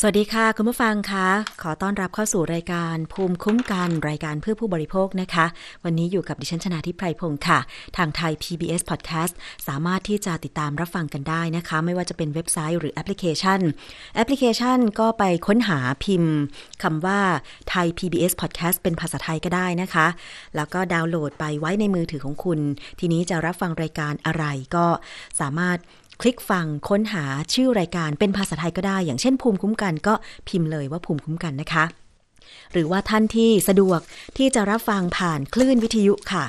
[0.00, 1.28] สวัสดีค่ะ คุณผู้ฟังคะ
[1.62, 5.46] ขอต้อนรับเข้าสู่รายการภูมิคุ้มกันรายการเพื่อผู้บริโภคนะคะ
[5.84, 7.58] วันนี้อยู่กับดิฉันชนาทิพไพรพงศ์ค่ะ
[7.96, 9.32] ทางไทย PBS Podcast
[9.68, 13.60] สามารถที่จะติดตามรับฟังกันได้นะคะ ไม่ว่าจะเป็นเว็บไซต์หรือแอปพลิเคชัน
[14.14, 16.34] แอปพลิเคชันก็ไปค้นหาพิมพ์
[16.82, 17.20] คำว่า
[17.70, 20.06] ไทย PBS Podcast เป็นภาษาไทยก็ได้นะคะ
[20.56, 22.60] แล้วก็ดาวน์โหลดไปไว้ในมือถือของคุณ
[23.00, 24.44] ทีนี้จะรับฟังรายการอะไร
[24.76, 24.86] ก็
[25.40, 25.78] สามารถ
[26.20, 30.14] คลิกฟังค้นหาชื่อรายการเป็นภาษาไทยก็ได้ อย่างเช่นภูมิคุ้มกันก็
[30.48, 31.84] พิมพ์เลยว่าภูมิคุ้มกันนะคะ
[32.72, 34.00] หรือว่าท่านที่สะดวก
[34.36, 36.44] ที่จะรับฟังผ่านคลื่นวิทยุค่ะ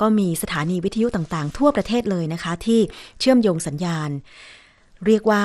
[0.00, 2.80] ก็มีสถานีวิทยุต่างๆ ทั่วประเทศเลยนะคะ ที่
[3.20, 4.10] เชื่อมโยงสัญญาณ
[5.06, 5.44] เรียกว่า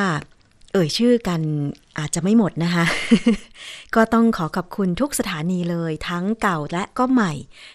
[0.73, 1.41] เอ่ยชื่อกัน
[1.99, 2.85] อาจจะไม่หมดนะคะ
[3.95, 7.33] ก็ต้องขอขอบคุณทุกสถานีเลยทั้งเก่าและก็ใหม่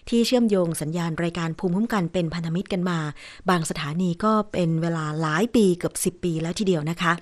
[0.09, 2.99] ที่เชื่อมโยงสัญญาณรายการภูมิคุ้มกันเป็นพันธมิตรกันมา
[3.49, 7.13] บางสถานีก็เป็นเวลาหลายปีเกือบ 10 ปีแล้วทีเดียวนะคะ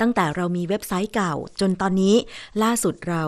[0.00, 2.14] ตั้งแต่เรามีเว็บไซต์เก่า จนตอนนี้
[2.62, 3.22] ล่าสุดเรา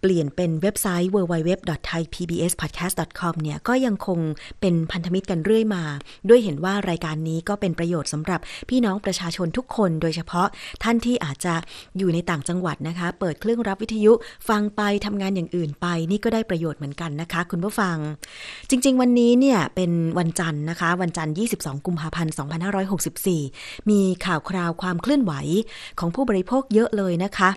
[0.00, 4.18] เปลี่ยนเป็นเว็บไซต์ www.thaipbspodcast.com เนี่ยก็ยังคง
[4.60, 5.82] เป็นพันธมิตรกันเรื่อยมา
[6.28, 10.48] ด้วยเห็นว่ารายการนี้ก็เป็นประโยชน์สำหรับพี่น้องประชาชนทุกคน โดยเฉพาะ
[10.82, 11.54] ท่านที่อาจจะ
[11.98, 14.12] อยู่ในต่างจังหวัดนะคะ เปิดเครื่องรับวิทยุ
[14.48, 17.96] ฟังไปทำงานอย่างอื่นไป นี่ก็ได้ประโยชน์เหมือนกันนะคะ คุณผู้ฟัง
[18.70, 22.32] จริง ๆ วันนี้เนี่ยเป็นวันจันทร์นะคะ วันจันทร์ 22 กุมภาพันธ์
[23.10, 25.32] 2564 มีข่าวคราวความเคลื่อนไหว
[25.98, 27.50] ของผู้บริโภคเยอะเลยนะคะ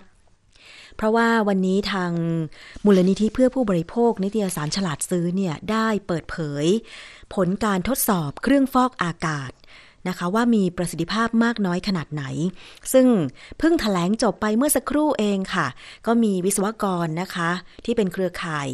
[0.96, 2.12] เพราะว่าวันนี้ทาง
[2.84, 6.66] มูลนิธิเพื่อผู้บริโภค นิตยสารฉลาดซื้อเนี่ยได้เปิดเผย
[7.34, 9.52] ผลการทดสอบเครื่องฟอกอากาศ
[10.08, 12.24] นะคะว่ามีประสิทธิภาพมากน้อยขนาดไหน
[12.92, 13.06] ซึ่ง
[13.58, 15.66] เพิ่งถแถลงจบไปเมื่อสักครู่เองค่ะ
[16.06, 17.50] ก็มีวิศวกรนะคะ
[17.84, 18.68] ที่เป็นเครือข่าย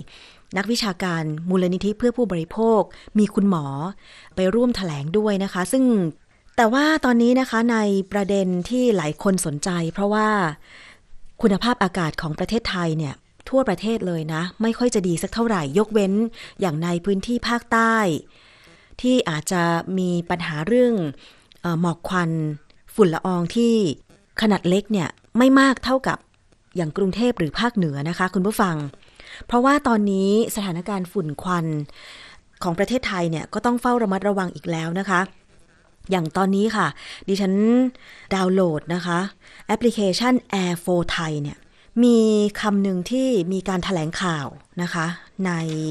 [0.57, 2.81] นักวิชาการมูลนิธิเพื่อผู้บริโภค
[3.19, 3.67] มีคุณหมอ
[4.37, 5.85] ไปร่วมถแถลงด้วยนะคะ ซึ่ง
[6.57, 7.79] แต่ว่าตอนนี้นะคะใน
[8.13, 10.29] ประเด็นที่หลายคนสนใจ เพราะว่า
[11.43, 13.15] คุณภาพอากาศของประเทศไทยเนี่ย
[13.49, 16.13] ทั่วประเทศเลยนะ ไม่ค่อยจะดีสักเท่าไหร่ ยกเว้น
[16.61, 17.97] อย่างในพื้นที่ภาคใต้
[19.01, 19.63] ที่อาจจะ
[19.99, 20.95] มีปัญหาเรื่อง
[21.65, 22.31] อหมอกควัน
[22.95, 23.75] ฝุ่นละอองที่
[24.41, 25.09] ขนาดเล็กเนี่ย
[25.39, 26.19] ไม่มากเท่ากับ
[26.77, 28.77] อย่างกรุงเทพหรือภาคเหนือนะคะ คุณผู้ฟัง
[29.47, 31.67] เพราะว่าตอนนี้สถานการณ์ฝุ่นควัน
[32.63, 35.21] ของประเทศไทยเนี่ยก็ต้องเฝ้าระมัดระวังอีกแล้วนะคะ
[36.11, 36.87] อย่างตอนนี้ค่ะ
[37.29, 37.53] ดิฉัน
[38.35, 39.19] ดาวน์โหลดนะคะ
[39.67, 41.59] แอปพลิเคชัน Air 4 Thai เนี่ย
[42.05, 42.19] มี
[42.61, 44.47] คำหนึ่งที่มีการถแถลงข่าว
[44.83, 45.07] นะคะ
[45.47, 45.51] ใน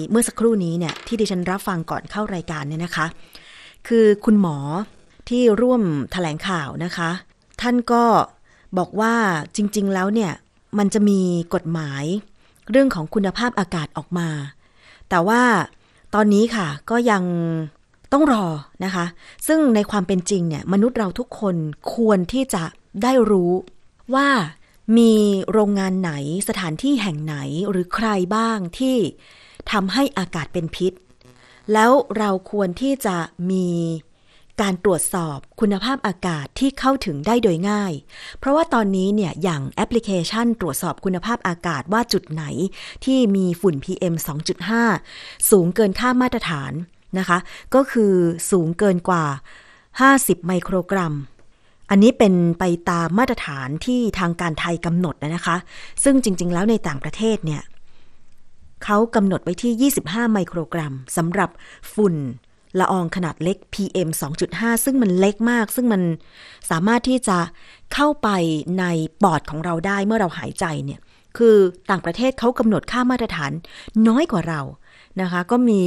[0.09, 3.05] เมื่อสักครู่นี้เนี่ยที่ดิฉันรับฟังก่อนเข้ารายการเนี่ยนะคะ
[3.87, 4.57] คือคุณหมอ
[5.29, 7.09] ที่ร่วมถแถลงข่าวนะคะ
[7.61, 8.03] ท่านก็
[8.77, 9.13] บอกว่า
[9.55, 10.31] จริง ๆ แล้วเนี่ย
[10.77, 11.19] มันจะมี
[11.53, 12.03] กฎหมาย
[12.71, 14.29] เรื่องของคุณภาพอากาศออกมา
[15.09, 15.41] แต่ว่า
[16.15, 17.23] ตอนนี้ค่ะก็ยัง
[18.13, 18.45] ต้องรอ
[18.83, 19.05] นะคะ
[19.47, 21.55] ซึ่งในความเป็นจริงเนี่ยมนุษย์เราทุกคน
[21.93, 22.63] ควรที่จะ
[23.03, 23.51] ได้รู้
[24.15, 24.29] ว่า
[24.97, 25.13] มี
[25.51, 26.11] โรงงานไหน
[26.49, 27.35] สถานที่แห่งไหน
[27.69, 28.97] หรือใครบ้างที่
[29.71, 30.93] ทำให้อากาศเป็นพิษ
[31.73, 33.17] แล้วเราควรที่จะ
[33.51, 33.67] มี
[34.61, 37.93] การตรวจสอบคุณภาพอากาศที่เข้าถึงได้โดยง่าย
[38.39, 42.43] เพราะว่าตอนนี้เนี่ยอย่างแอปพลิเคชันตรวจสอบคุณภาพอากาศว่าจุดไหน
[43.05, 44.13] ที่มีฝุ่น PM
[44.81, 46.71] 2.5 สูงเกินค่ามาตรฐาน
[47.19, 47.37] นะคะ
[47.75, 48.13] ก็คือ
[48.51, 49.25] สูงเกินกว่า
[49.85, 51.13] 50 ไมโครกรัม
[51.89, 55.55] อันนี้เป็นไปตามมาตรฐานที่ทางการไทยกำหนดนะคะ
[56.03, 57.61] ซึ่งจริง ๆ แล้วในต่างประเทศเนี่ย
[58.83, 61.49] เขากำหนดไว้ที่ 25 ไมโครกรัมสำหรับ
[61.93, 62.15] ฝุ่น
[62.79, 64.09] ละอองขนาดเล็ก PM
[64.47, 66.01] 2.5 ซึ่งมันเล็กมาก ซึ่งมัน
[66.71, 67.37] สามารถที่จะ
[67.93, 68.29] เข้าไป
[68.79, 68.85] ใน
[69.23, 70.99] ปอดของเราได้เมื่อเราหายใจเนี่ย
[71.37, 71.55] คือ
[71.89, 73.51] ต่างประเทศเขากำหนดค่ามาตรฐาน
[74.07, 74.61] น้อยกว่าเรา
[75.21, 75.83] นะคะ ก็มี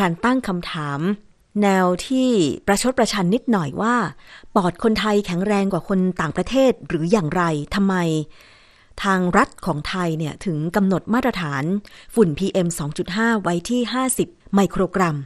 [0.00, 1.00] การตั้งคำถาม
[1.62, 2.28] แนวที่
[2.66, 3.94] ประชดประชันนิดหน่อยว่า
[4.54, 7.42] ปอดคนไทยแข็งแรงกว่าคนต่างประเทศหรืออย่างไร
[7.74, 7.94] ทำไม
[9.04, 11.64] ทางรัฐของไทยเนี่ย ถึงกำหนดมาตรฐาน
[12.14, 12.68] ฝุ่น PM
[13.06, 13.80] 2.5 ไว้ที่
[14.18, 15.16] 50 ไมโครกรัม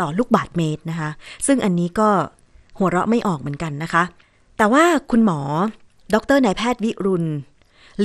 [0.00, 1.10] ต่อลูกบาทเมตรนะคะ
[1.46, 2.08] ซึ่งอันนี้ก็
[2.78, 4.02] หัวเราะไม่ออกเหมือนกันนะคะ
[4.56, 5.40] แต่ว่าคุณหมอ
[6.14, 7.26] ดรนายแพทย์วิรุณ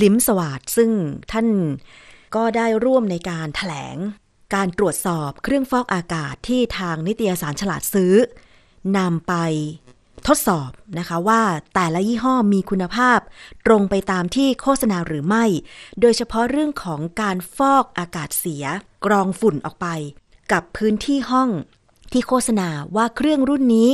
[0.02, 0.90] ลิมสวัสดซึ่ง
[1.32, 1.48] ท่าน
[2.36, 3.98] ก็ได้ร่วมในการถแถลง
[4.54, 8.14] การตรวจสอบเครื่องฟอกอากาศที่ทางนิตยสารฉลาดซื้อ
[8.98, 9.34] นำไป
[10.28, 11.42] ทดสอบนะคะว่า
[11.76, 13.20] แต่ละยี่ห้อมีคุณภาพ
[13.66, 15.46] ตรงไปตามที่โฆษณาหรือไม่
[16.02, 18.66] โดยเฉพาะเรื่องของการฟอกอากาศเสีย
[19.06, 19.88] กรองฝุ่นออกไป
[20.52, 21.50] กับพื้นที่ห้อง
[22.12, 23.90] ที่โฆษณาว่าเครื่องรุ่นนี้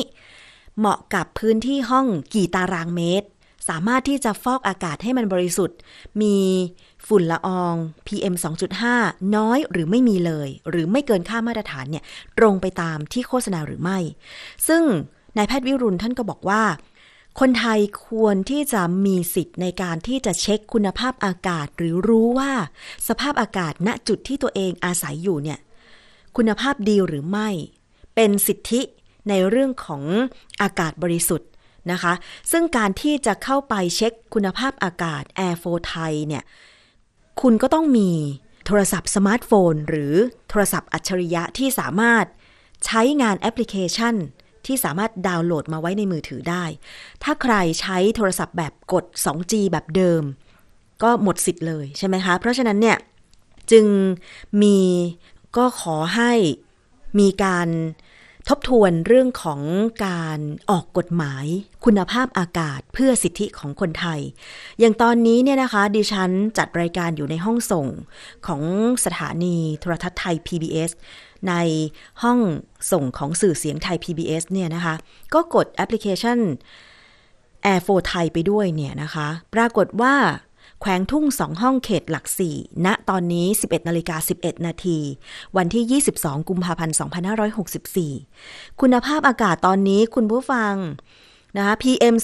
[0.78, 3.28] เหมาะกับพื้นที่ห้องกี่ตารางเมตร
[3.70, 5.78] สามารถที่จะฟอกอากาศให้มันบริสุทธิ์
[6.22, 6.38] มี
[7.08, 7.76] ฝุ่นละออง
[8.08, 8.36] PM
[8.86, 12.04] 2.5 น้อยหรือไม่มีเลย หรือไม่เกินค่ามาตรฐานเนี่ย
[12.38, 13.98] ตรงไปตามที่โฆษณาหรือไม่
[14.68, 14.84] ซึ่ง
[15.38, 16.64] นายแพทย์วิรุณท่านก็บอกว่า
[17.40, 22.52] คนไทยควรที่จะมีสิทธิ์ในการที่จะเช็คคุณภาพอากาศ หรือรู้ว่า
[23.08, 25.60] สภาพอากาศณจุดที่ตัวเองอาศัยอยู่เนี่ย
[26.38, 27.50] คุณภาพดีหรือไม่
[28.16, 28.82] เป็นสิทธิ
[29.30, 30.04] ในเรื่องของ
[30.62, 31.50] อากาศบริสุทธิ์
[31.92, 32.14] นะคะ
[32.52, 36.44] ซึ่งการที่จะเข้าไปเช็คคุณภาพอากาศ Air4Thai เนี่ย
[37.42, 38.12] คุณก็ต้องมี
[38.66, 40.14] โทรศัพท์สมาร์ทโฟน หรือ
[40.50, 42.26] โทรศัพท์อัจฉริยะที่สามารถ
[42.86, 44.16] ใช้งานแอปพลิเคชัน
[44.66, 46.64] ที่สามารถดาวน์โหลดมาไว้ในมือถือได้
[47.24, 50.24] ถ้าใครใช้โทรศัพท์แบบกด 2G แบบเดิม
[51.04, 52.98] ก็หมดสิทธิ์เลยใช่ไหมคะ เพราะฉะนั้นเนี่ย
[53.72, 53.86] จึง
[54.62, 54.78] มี
[55.58, 56.34] ก็ขอให้
[57.20, 57.68] มีการ
[58.52, 59.62] ทบทวนเรื่องของ
[60.06, 60.40] การ
[60.70, 61.46] ออกกฎหมาย
[61.86, 64.20] คุณภาพอากาศเพื่อสิทธิของคนไทย
[64.80, 67.88] อย่างตอนนี้เนี่ยนะคะ ดิฉันจัดรายการอยู่ในห้องส่ง
[68.48, 68.62] ของ
[69.06, 70.92] สถานีโทรทัศน์ไทย PBS
[71.50, 71.54] ใน
[72.24, 72.40] ห้อง
[72.92, 74.96] ส่งของสื่อเสียงไทย PBS เนี่ยนะคะ
[75.34, 76.40] ก็กดแอปพลิเคชัน
[77.66, 80.16] Air 4 ไทยไปด้วยเนี่ยนะคะ ปรากฏว่า
[80.82, 85.00] แขวงทุ่งสองห้องเขตหลักสี่ณตอนนี้ 11นาฬิกา11 นาที
[85.58, 86.96] วันที่ 22 กุมภาพันธ์
[88.08, 90.74] 2564 คุณภาพอากาศตอนนี้คุณผู้ฟัง
[91.58, 92.16] นะคะ PM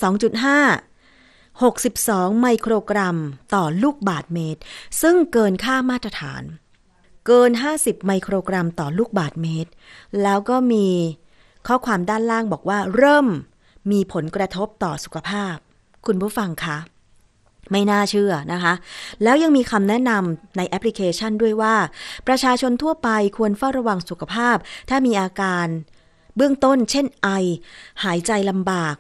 [0.94, 0.94] 2.5
[1.62, 3.18] 62 ไมโครกรัม
[3.56, 4.62] ต่อลูกบาทเมตร
[5.02, 6.44] ซึ่งเกินค่ามาตรฐาน
[7.28, 9.72] เกิน 50 ไมโครกรัมต่อลูกบาทเมตร
[10.22, 10.88] แล้วก็มี
[11.68, 13.28] ข้อความด้านล่างบอกว่าเริ่ม
[13.92, 15.56] มีผลกระทบต่อสุขภาพ
[16.06, 16.78] คุณผู้ฟังคะ
[17.72, 18.74] ไม่น่าเชื่อนะคะ
[19.24, 21.76] แล้วยังมีคำแนะนำในแอปพลิเคชันด้วยว่า
[22.28, 24.58] ประชาชนทั่วไปควรเฝ้าระวังสุขภาพ
[24.90, 25.68] ถ้ามีอาการ
[26.36, 27.30] เบื้องต้น เช่นไอ
[28.04, 28.96] หายใจลำบาก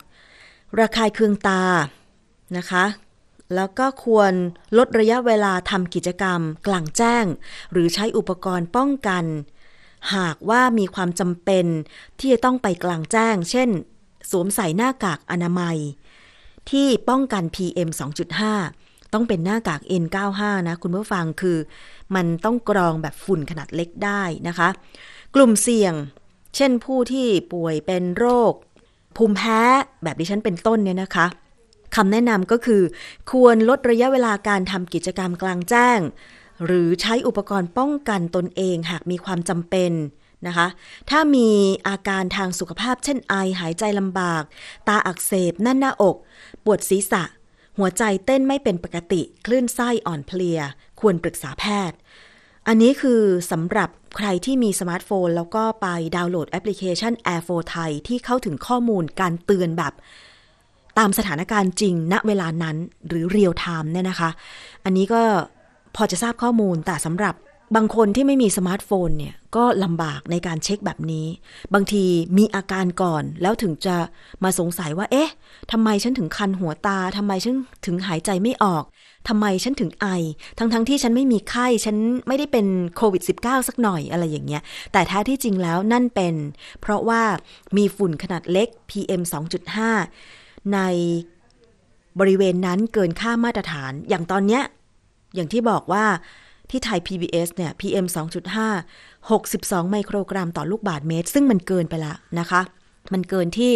[0.80, 1.64] ระคายเคืองตา
[2.58, 2.86] นะคะ
[3.56, 4.34] แล้วก็ควร
[4.78, 7.26] ลดระยะเวลาทำกิจกรรม กลางแจ้ง
[7.72, 9.26] หรือใช้อุปกรณ์ป้องกัน
[10.16, 11.66] หากว่ามีความจำเป็น
[12.20, 13.70] ที่จะต้องไปกลางแจ้ง เช่น
[14.32, 15.78] สวมใส่หน้ากากอนามัย
[16.72, 17.90] ที่ป้องกัน PM
[18.52, 21.58] 2.5 ต้องเป็นหน้ากาก N95 นะคุณผู้ฟังคือ
[22.16, 24.70] มันต้องกรองแบบฝุ่นขนาดเล็กได้นะคะ
[25.36, 25.94] กลุ่มเสี่ยง
[26.56, 28.54] เช่นผู้ที่ป่วยเป็นโรค
[29.18, 29.62] ภูมิแพ้
[30.04, 31.26] แบบดิฉันเป็นต้นเนี่ยนะคะ
[31.96, 32.82] คำแนะนำก็คือ
[33.32, 36.00] ควรลดระยะเวลาการทำกิจกรรมกลางแจ้ง
[36.66, 39.92] หรือใช้อุปกรณ์ป้องกันตนเองหากมีความจำเป็น
[40.48, 40.68] นะคะ
[41.10, 41.50] ถ้ามี
[41.88, 44.44] อาการทางสุขภาพเช่นไอหายใจลำบาก
[44.88, 46.16] ตาอักเสบแน่นหน้าอก
[46.66, 47.24] ปวดศีรษะ
[47.78, 50.60] หัวใจเต้นไม่เป็นปกติ คลื่นไส้อ่อนเพลีย
[51.00, 51.98] ควรปรึกษาแพทย์
[52.68, 53.22] อันนี้คือ
[53.52, 59.94] สำหรับใครที่มีสมาร์ทโฟน แล้วก็ไปดาวน์โหลดแอปพลิเคชัน Air 4ไทยที่เข้าถึงข้อมูลการเตือนแบบ
[60.98, 62.78] ตามสถานการณ์จริง ณเวลานั้น
[63.08, 64.30] หรือเรียลไทม์เนี่ยนะคะ
[64.84, 65.22] อันนี้ก็
[65.96, 67.36] พอจะทราบข้อมูลแต่สำหรับ
[67.76, 71.28] บางคนที่ไม่มีสมาร์ทโฟนเนี่ยก็ลำบากในการเช็คแบบนี้
[71.74, 72.04] บางที
[72.38, 73.96] มีอาการก่อนแล้วถึงจะ
[74.44, 75.32] มาสงสัยว่า เอ๊ะ
[75.72, 77.56] ทำไมฉันถึงคันหัวตาทำไมฉัน
[77.86, 78.84] ถึงหายใจไม่ออก
[79.28, 80.08] ทำไมฉันถึงไอ
[80.58, 81.98] ทั้งๆทที่ฉันไม่มีไข้ ฉัน
[82.28, 82.66] ไม่ได้เป็น
[82.96, 84.62] โควิด -19 สักหน่อยอะไรอย่างเงี้ย
[84.92, 86.36] แต่แท้ที่จริงแล้วนั่นเป็น
[86.82, 87.22] เพราะว่า
[87.78, 89.22] มีฝุ่นขนาดเล็ก PM
[89.98, 90.80] 2.5 ใน
[92.20, 94.64] บริเวณนั้นเกินค่ามาตรฐาน อย่างตอนเนี้ย
[95.36, 96.06] อย่างที่บอกว่า
[96.74, 98.06] ที่ไทย PBS เนี่ย PM
[98.88, 102.62] 2.5 62 ไมโครกรัมต่อลูกบาทเมตร ซึ่งมันเกินไปละนะคะ
[103.14, 103.74] มันเกินที่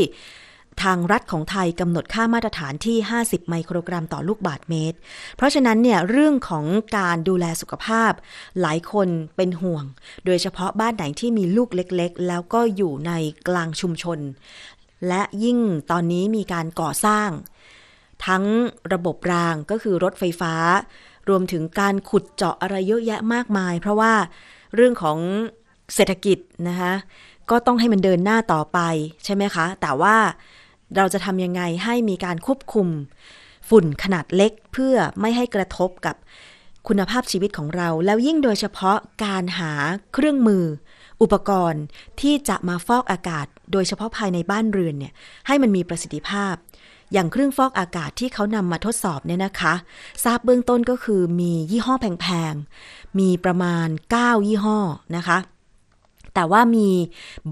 [0.84, 4.98] ทางรัฐของไทยกำหนดค่ามาตรฐานที่ 50 ไมโครกรัมต่อลูกบาทเมตร
[5.36, 6.66] เพราะฉะนั้นเนี่ยเรื่องของ
[6.98, 8.12] การดูแลสุขภาพ
[8.62, 9.84] หลายคนเป็นห่วง
[10.26, 13.12] โดยเฉพาะบ้านไหนที่มีลูกเล็กๆ แล้วก็อยู่ใน
[13.48, 14.20] กลางชุมชน
[15.08, 15.60] และยิ่ง
[15.92, 17.30] ตอนนี้มีการก่อสร้าง
[18.28, 18.44] ทั้ง
[18.94, 20.54] ระบบรางก็คือรถไฟฟ้า
[21.30, 24.14] รวมถึงการขุดเจาะอะไรเยอะแยะมากมาย เพราะว่า
[24.76, 25.18] เรื่องของ
[25.96, 26.94] เศรษฐกิจนะคะ
[27.50, 28.80] ก็ต้องให้มันเดินหน้าต่อไป
[29.26, 30.16] ใช่ไหมคะ แต่ว่า
[30.96, 32.88] เราจะทำยังไงให้มีการควบคุม
[33.70, 36.16] ฝุ่นขนาดเล็กเพื่อไม่ให้กระทบกับ
[36.88, 39.72] คุณภาพชีวิตของเรา แล้วยิ่งโดยเฉพาะการหา
[40.14, 40.64] เครื่องมือ
[41.22, 41.84] อุปกรณ์
[42.22, 45.14] ที่จะมาฟอกอากาศ โดยเฉพาะภายในบ้านเรือนเนี่ย
[45.48, 46.54] ให้มันมีประสิทธิภาพ
[47.14, 49.74] อย่างเครื่องฟอกอากาศที่เขานำมาทดสอบเนี่ยนะคะ
[50.24, 53.88] ทราบเบื้องต้นก็คือมียี่ห้อแพงๆ มีประมาณ
[54.18, 54.80] 9 ยี่ห้อ
[55.16, 55.38] นะคะ
[56.34, 56.90] แต่ว่ามี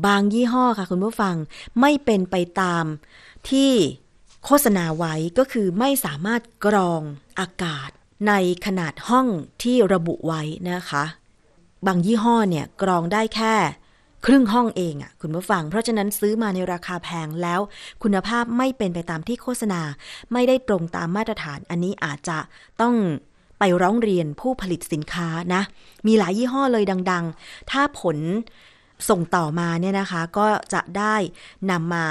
[0.06, 1.36] บางยี่ห้อค่ะคุณผู้ฟัง
[1.82, 2.86] ไม่เป็นไปตาม
[3.50, 3.72] ที่
[4.46, 7.02] โฆษณาไว้ก็คือไม่สามารถกรอง
[7.40, 7.90] อากาศ
[8.28, 8.34] ใน
[8.66, 9.28] ขนาดห้อง
[9.64, 11.04] ที่ระบุไว้นะคะ
[11.88, 13.56] บางยี่ห้อเนี่ยกรองได้แค่
[14.26, 17.60] ครึ่งห้องเองอะ่ะคุณผู้ฟัง เพราะฉะนั้นซื้อมาในราคาแพงแล้ว
[18.04, 19.82] คุณภาพไม่เป็นไปตามที่โฆษณา
[20.34, 22.38] ไม่ได้ตรงตามมาตรฐาน อันนี้อาจจะ
[22.82, 22.96] ต้อง
[23.60, 25.62] ไปร้องเรียนผู้ผลิตสินค้านะ
[26.08, 28.18] มีหลายยี่ห้อเลยดัง ๆ ถ้าผล
[29.10, 31.16] ส่งต่อมาเนี่ยนะคะก็จะได้
[31.72, 32.06] นำมา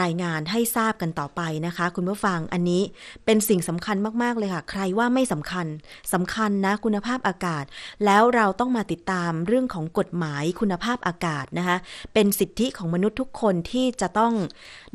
[0.00, 2.82] รายงานให้ทราบกันต่อไปนะคะ คุณผู้ฟังอันนี้
[3.24, 5.66] เป็นสิ่งสำคัญมาก ๆ เลยค่ะ ใครว่าไม่สำคัญ
[6.12, 7.64] สำคัญนะคุณภาพอากาศ
[8.04, 11.76] แล้วเราต้องมาติดตามเรื่องของกฎหมายคุณภาพอากาศนะคะ
[12.14, 14.34] เป็นสิทธิของมนุษย์ทุกคนที่จะต้อง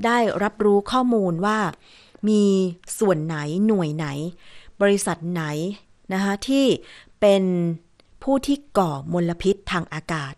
[0.06, 1.60] ได้รับรู้ข้อมูลว่า
[2.30, 2.44] มี
[3.00, 4.08] ส่วนไหนหน่วยไหน
[4.82, 5.44] บริษัทไหน
[6.14, 6.66] นะคะที่
[7.22, 7.44] เป็น
[8.24, 10.34] ผู้ที่ก่อมลพิษทางอากาศ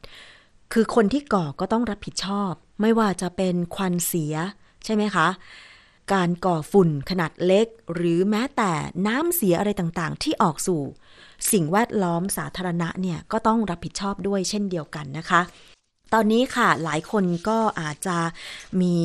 [0.73, 4.35] คือคนที่ก่อก็ต้องรับผิดชอบ ไม่ว่าจะเป็นควันเสีย
[4.85, 5.27] ใช่ไหมคะ
[6.13, 8.71] การก่อฝุ่นขนาดเล็ก หรือแม้แต่
[9.07, 10.81] น้ำเสียอะไรต่างๆ ที่ออกสู่
[11.51, 15.41] สิ่งแวดล้อมสาธารณะเนี่ยก็ต้องรับผิดชอบด้วยเช่นเดียวกันนะคะ
[16.13, 18.17] ตอนนี้ค่ะหลายคนก็อาจจะ
[18.81, 18.97] มี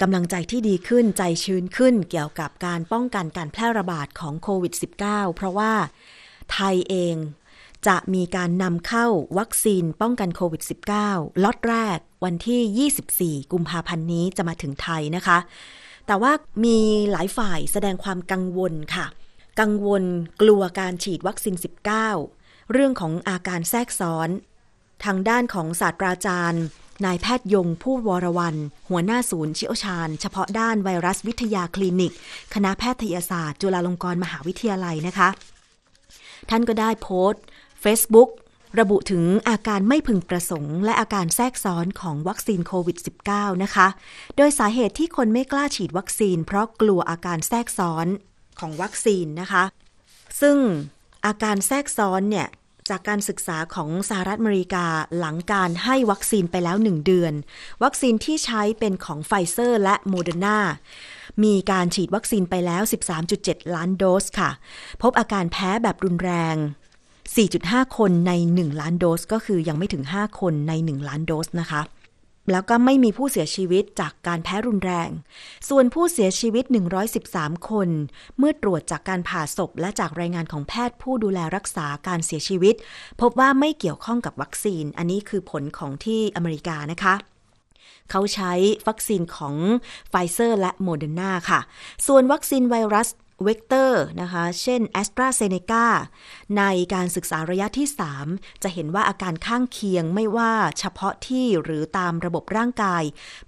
[0.00, 5.72] กำลังใจที่ดีขึ้นใจชื้นขึ้นเกี่ยวกับการป้องกันการแพร่ระบาดของโควิด -19 เพราะว่า
[6.52, 7.14] ไทยเอง
[7.86, 9.06] จะมีการนำเข้า
[9.38, 10.62] วัคซีนป้องกันโควิด
[11.02, 15.38] -19 ล็อตแรกวันที่ 24 กุมภาพันธ์นี้จะมาถึงไทยนะคะ
[16.06, 16.32] แต่ว่า
[16.64, 16.78] มี
[17.10, 19.06] หลายฝ่ายแสดงความกังวลค่ะ
[19.60, 20.04] กังวล
[20.42, 21.54] กลัวการฉีดวัคซีน
[22.12, 24.28] 19 เรื่องของอาการแทรกซ้อน
[25.04, 26.64] ทางด้านของศาสตราจารย์
[27.04, 28.56] นายแพทย์ยงผู้วรวัน
[28.88, 32.12] หัวหน้าศูนย์เชี่ยวชาญ เฉพาะด้านไวรัสวิทยาคลินิก
[32.54, 35.28] คณะแพทยศาสตร์ จุฬาลงกรณ์มหาวิทยาลัยนะคะ
[36.50, 37.42] ท่านก็ได้โพสต์
[37.84, 38.30] Facebook
[38.80, 42.98] ระบุถึงอาการไม่พึงประสงค์ และอาการแทรกซ้อนของวัคซีนโควิด
[43.30, 43.88] -19 นะคะ
[44.36, 48.06] โดยสาเหตุที่คนไม่กล้าฉีดวัคซีน เพราะกลัวอาการแทรกซ้อน
[48.60, 49.64] ของวัคซีนนะคะ
[50.40, 50.56] ซึ่ง
[51.26, 52.48] อาการแทรกซ้อนเนี่ย
[52.90, 54.86] จากการศึกษาของสหรัฐอเมริกา
[55.18, 57.32] หลังการให้วัคซีนไปแล้ว 1 เดือน
[57.82, 60.58] วัคซีนที่ใช้เป็นของไฟเซอร์และโมเดอร์นา
[61.44, 62.82] มีการฉีดวัคซีนไปแล้ว
[63.28, 64.50] 13.7 ล้านโดสค่ะ
[65.02, 66.56] พบอาการแพ้แบบรุนแรง
[67.36, 71.82] 4.5 คนใน 1 ล้านโดส ก็คือยังไม่ถึง 5 คนใน 1 ล้านโดสนะคะ
[72.52, 75.10] แล้วก็ไม่มีผู้เสียชีวิตจากการแพ้รุนแรง
[75.68, 76.64] ส่วนผู้เสียชีวิต
[77.16, 77.88] 113 คน
[78.38, 82.74] เมื่อตรวจจากการผ่าศพและจากรายงานของแพทย์ผู้ดูแลรักษาการเสียชีวิต
[83.20, 87.14] พบว่าไม่เกี่ยวข้องกับวัคซีน อันนี้คือผลของที่อเมริกานะคะ
[88.10, 88.52] เขาใช้
[88.88, 89.54] วัคซีนของ
[90.08, 91.60] ไฟเซอร์และโมเดอร์นาค่ะ
[92.06, 93.08] ส่วนวัคซีนไวรัส
[93.44, 95.86] เวกเตอร์นะคะ เช่น AstraZeneca
[96.58, 96.64] ใน
[96.94, 97.88] การศึกษาระยะที่
[98.24, 103.02] 3 จะเห็นว่าอาการข้างเคียงไม่ว่าเฉพาะที่หรือตามระบบร่างกาย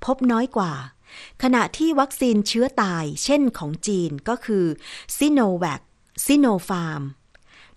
[0.04, 0.72] พบน้อยกว่า
[1.42, 4.64] ขณะที่วัคซีนเชื้อตาย เช่นของจีนก็คือ
[5.16, 5.80] ซิโนแวค
[6.26, 7.02] ซิโนฟาร์ม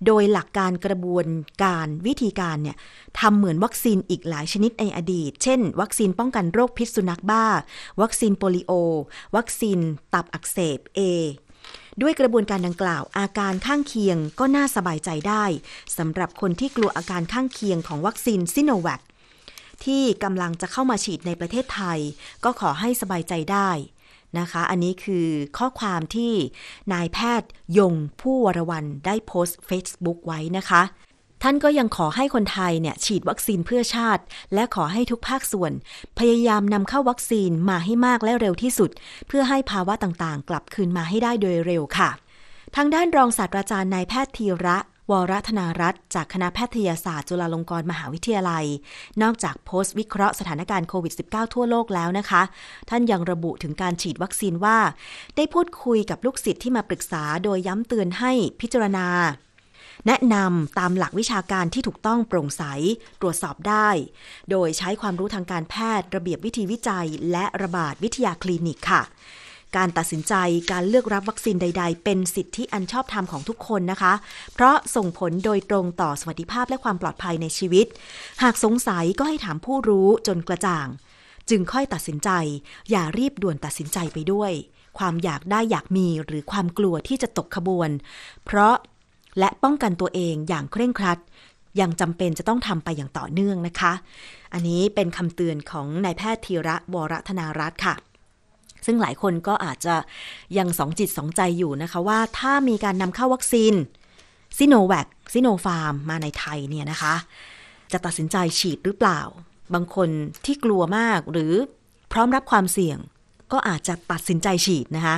[0.05, 1.25] โดยหลักการกระบวน
[1.63, 2.77] การวิธีการเนี่ย
[3.19, 7.45] ทำเหมือนวัคซีนอีกหลายชนิดในอดีต เช่น วัคซีนป้องกันโรคพิษสุนัขบ้า
[8.01, 8.71] วัคซีนโปลิโอ
[9.35, 9.79] วัคซีน
[10.13, 10.99] ตับอักเสบ A
[12.01, 15.45] ด้วยกระบวนการดังกล่าว อาการข้างเคียงก็น่าสบายใจได้
[15.97, 19.01] สำหรับคนที่กลัวอาการข้างเคียงของวัคซีนซิโนแวค
[19.85, 21.99] ที่กำลังจะเข้ามาฉีดในประเทศไทย
[22.43, 23.69] ก็ขอให้สบายใจได้
[24.39, 26.33] นะคะ อันนี้คือข้อความที่
[26.93, 30.81] นายแพทย์ยงผู้วรวันได้โพสต์ Facebook ไว้นะคะ
[31.43, 34.23] ท่านก็ยังขอให้คนไทยเนี่ยฉีดวัคซีนเพื่อชาติ
[34.53, 35.71] และขอให้ทุกภาคส่วน
[36.19, 38.89] พยายามนำเข้าวัคซีนมาให้มากและเร็วที่สุด
[39.27, 42.09] เพื่อให้ภาวะต่างๆ กลับคืนมาให้ได้โดยเร็วค่ะ
[42.75, 44.77] ทางด้านรองศาสตราจารย์นายแพทย์ธีระ
[45.11, 48.65] วรธนารัตน์จากคณะแพทยศาสตร์จุฬาลงกรณ์มหาวิทยาลัย
[49.21, 52.41] นอกจากโพสต์วิเคราะห์สถานการณ์โควิด -19 ทั่วโลกแล้วนะคะ
[52.89, 54.77] ท่านยังระบุถึงการฉีดวัคซีนว่า
[55.35, 58.31] ได้พูดคุยกับลูกศิษย์ที่มาปรึกษาโดยย้ำเตือนให้
[58.61, 59.07] พิจารณา
[60.07, 62.63] แนะนำตามหลักวิชาการที่ถูกต้องโปร่งใส
[63.21, 63.89] ตรวจสอบได้
[64.51, 69.01] โดยใช้ความรู้ทางการแพทย์ ระเบียบวิธีวิจัย และระบาดวิทยาคลินิกค่ะ
[69.75, 70.33] การตัดสินใจ
[70.71, 74.13] การเลือกรับวัคซีนใด ๆ เป็นสิทธิอันชอบธรรมของทุกคนนะคะ
[74.53, 77.87] เพราะส่งผลโดยตรงต่อสวัสดิภาพและความปลอดภัยในชีวิต
[78.43, 80.87] หากสงสัยก็ให้ถามผู้รู้จนกระจ่าง
[81.49, 82.29] จึงค่อยตัดสินใจ
[82.91, 84.51] อย่ารีบด่วนตัดสินใจไปด้วย
[84.99, 87.89] ความอยากได้อยากมีหรือความกลัวที่จะตกขบวน
[88.45, 88.75] เพราะ
[89.39, 91.19] และป้องกันตัวเองอย่างเคร่งครัด
[91.79, 93.93] ยังจำเป็นจะต้องทำไปอย่างต่อเนื่องนะคะ
[94.53, 97.95] อันนี้เป็นคำเตือนของนายแพทย์ธีระวรธนารัตน์ค่ะ
[98.85, 99.95] ซึ่งหลายคนก็อาจจะ
[100.57, 103.73] ยังสองจิตสองใจอยู่นะคะว่าถ้ามีการนำเข้าวัคซีน
[104.57, 107.15] ซิโนแวคซิโนฟาร์มมาในไทยเนี่ยนะคะ
[107.91, 109.21] จะตัดสินใจฉีดหรือเปล่า
[109.73, 110.09] บางคน
[110.45, 111.53] ที่กลัวมากหรือ
[112.11, 112.97] พร้อมรับความเสี่ยง
[113.53, 115.17] ก็อาจจะตัดสินใจฉีดนะคะ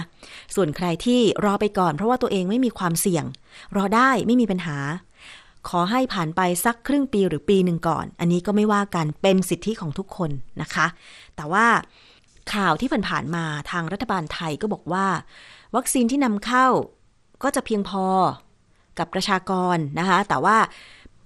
[0.56, 3.26] ส่วนใครที่รอไปก่อน เพราะว่าตัวเองไม่มีความเสี่ยง
[3.76, 4.78] รอได้ไม่มีปัญหา
[5.70, 10.86] ขอให้ผ่านไปสักครึ่งปีหรือปีหนึ่งก่อน อันนี้ก็ไม่ว่ากันเป็นสิทธิของทุกคนนะคะ
[11.36, 11.66] แต่ว่า
[12.54, 15.08] ข่าวที่ผ่านๆมาทางรัฐบาลไทยก็บอกว่า
[15.76, 16.68] วัคซีนที่นำเข้า
[17.44, 18.06] ก็จะเพียงพอ
[19.00, 20.58] กับประชากรนะคะ แต่ว่า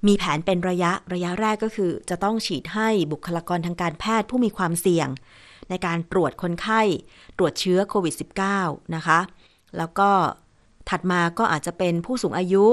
[0.08, 5.08] มีแผนเป็นระยะระยะแรกก็คือ จะต้องฉีดให้บุคลากรทางการแพทย์ผู้มีความเสี่ยง
[5.70, 6.82] ในการตรวจคนไข้
[7.38, 8.16] ตรวจเชื้อโควิด
[8.54, 9.20] -19 นะคะ
[9.78, 10.10] แล้วก็
[10.90, 12.66] ถัดมาก็อาจจะเป็นผู้สูงอายุ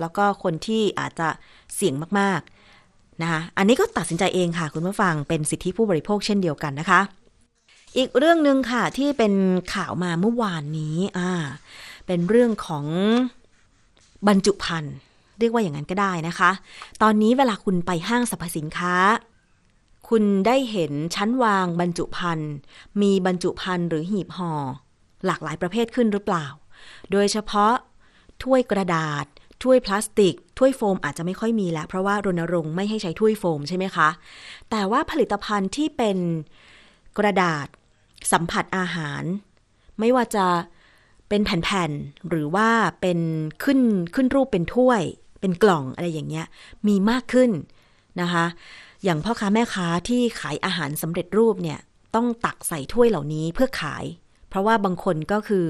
[0.00, 1.28] แล้วก็คนที่อาจจะ
[1.74, 7.00] เสี่ยงมากๆนะคะอันนี้ก็ตัดสินใจเองค่ะ คุณผู้ฟังเป็นสิทธิผู้บริโภคเช่นเดียวกันนะคะ
[7.96, 9.32] อีกเรื่องหนึ่งค่ะที่เป็น
[9.74, 11.30] ข่าวมาเมื่อวานนี้อ่า
[12.06, 12.86] เป็นเรื่องของ
[14.28, 14.94] บรรจุภัณฑ์
[15.38, 16.50] เรียกว่าอย่างนั้นก็ได้นะคะ
[17.02, 18.94] ตอนนี้เวลาคุณไปห้างสรรพสินค้า
[20.10, 22.52] คุณได้เห็นชั้นวางบรรจุภัณฑ์
[23.02, 24.52] มีบรรจุภัณฑ์หรือหีบห่อ
[25.26, 26.46] หลากหลายประเภทขึ้นหรือเปล่า
[27.12, 27.74] โดยเฉพาะ
[28.42, 29.24] ถ้วยกระดาษ
[29.62, 34.08] ถ้วยพลาสติก ถ้วยโฟมอาจจะไม่ค่อยมีแล้ว เพราะว่ารณรงค์ไม่ให้ใช้ถ้วยโฟมใช่ไหมคะ
[34.70, 36.18] แต่ว่าผลิตภัณฑ์ที่เป็น
[37.18, 37.66] กระดาษ
[38.32, 39.22] สัมผัสอาหาร
[39.98, 40.46] ไม่ว่าจะ
[41.28, 42.68] เป็นแผ่นๆ หรือว่า
[43.00, 43.18] เป็น
[43.64, 43.80] ขึ้น
[44.14, 45.02] ขึ้นรูปเป็นถ้วย
[45.40, 46.46] เป็นกล่องอะไรอย่างเงี้ย
[46.86, 47.50] มีมากขึ้น
[48.20, 48.46] นะคะ
[49.04, 51.78] อย่างพ่อค้าแม่ค้าที่ขายอาหารสำเร็จรูปเนี่ย
[52.14, 54.04] ต้องตักใส่ถ้วยเหล่านี้เพื่อขาย
[54.48, 55.66] เพราะว่าบางคนก็คือ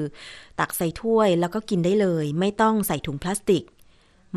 [0.61, 3.65] ตักใส่ถ้วยแล้วก็กินได้เลย ไม่ต้องใส่ถุงพลาสติก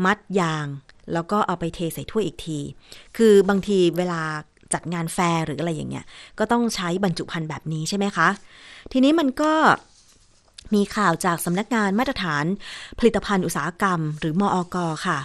[0.04, 0.66] มัดยาง
[1.12, 2.58] แล้วก็เอาไปเทใส่ถ้วยอีกที
[3.16, 4.22] คือบางทีเวลา
[4.74, 6.04] จัดงานแฟร์หรืออะไรอย่างเงี้ย
[6.38, 8.28] ก็ต้องใช้บรรจุภัณฑ์แบบนี้ใช่ไหมคะ
[8.92, 9.52] ทีนี้มันก็
[10.74, 12.44] มีข่าวจากสำนักงานมาตรฐาน
[12.98, 15.18] ผลิตภัณฑ์อุตสาหกรรม หรือมออกค่ะ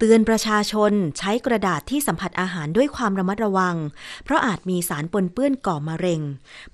[0.00, 3.76] เตือนประชาชนใช้กระดาษที่สัมผัสอาหารด้วยความระมัดระวัง
[4.24, 6.20] เพราะอาจมีสารปนเปื้อนก่อมะเร็ง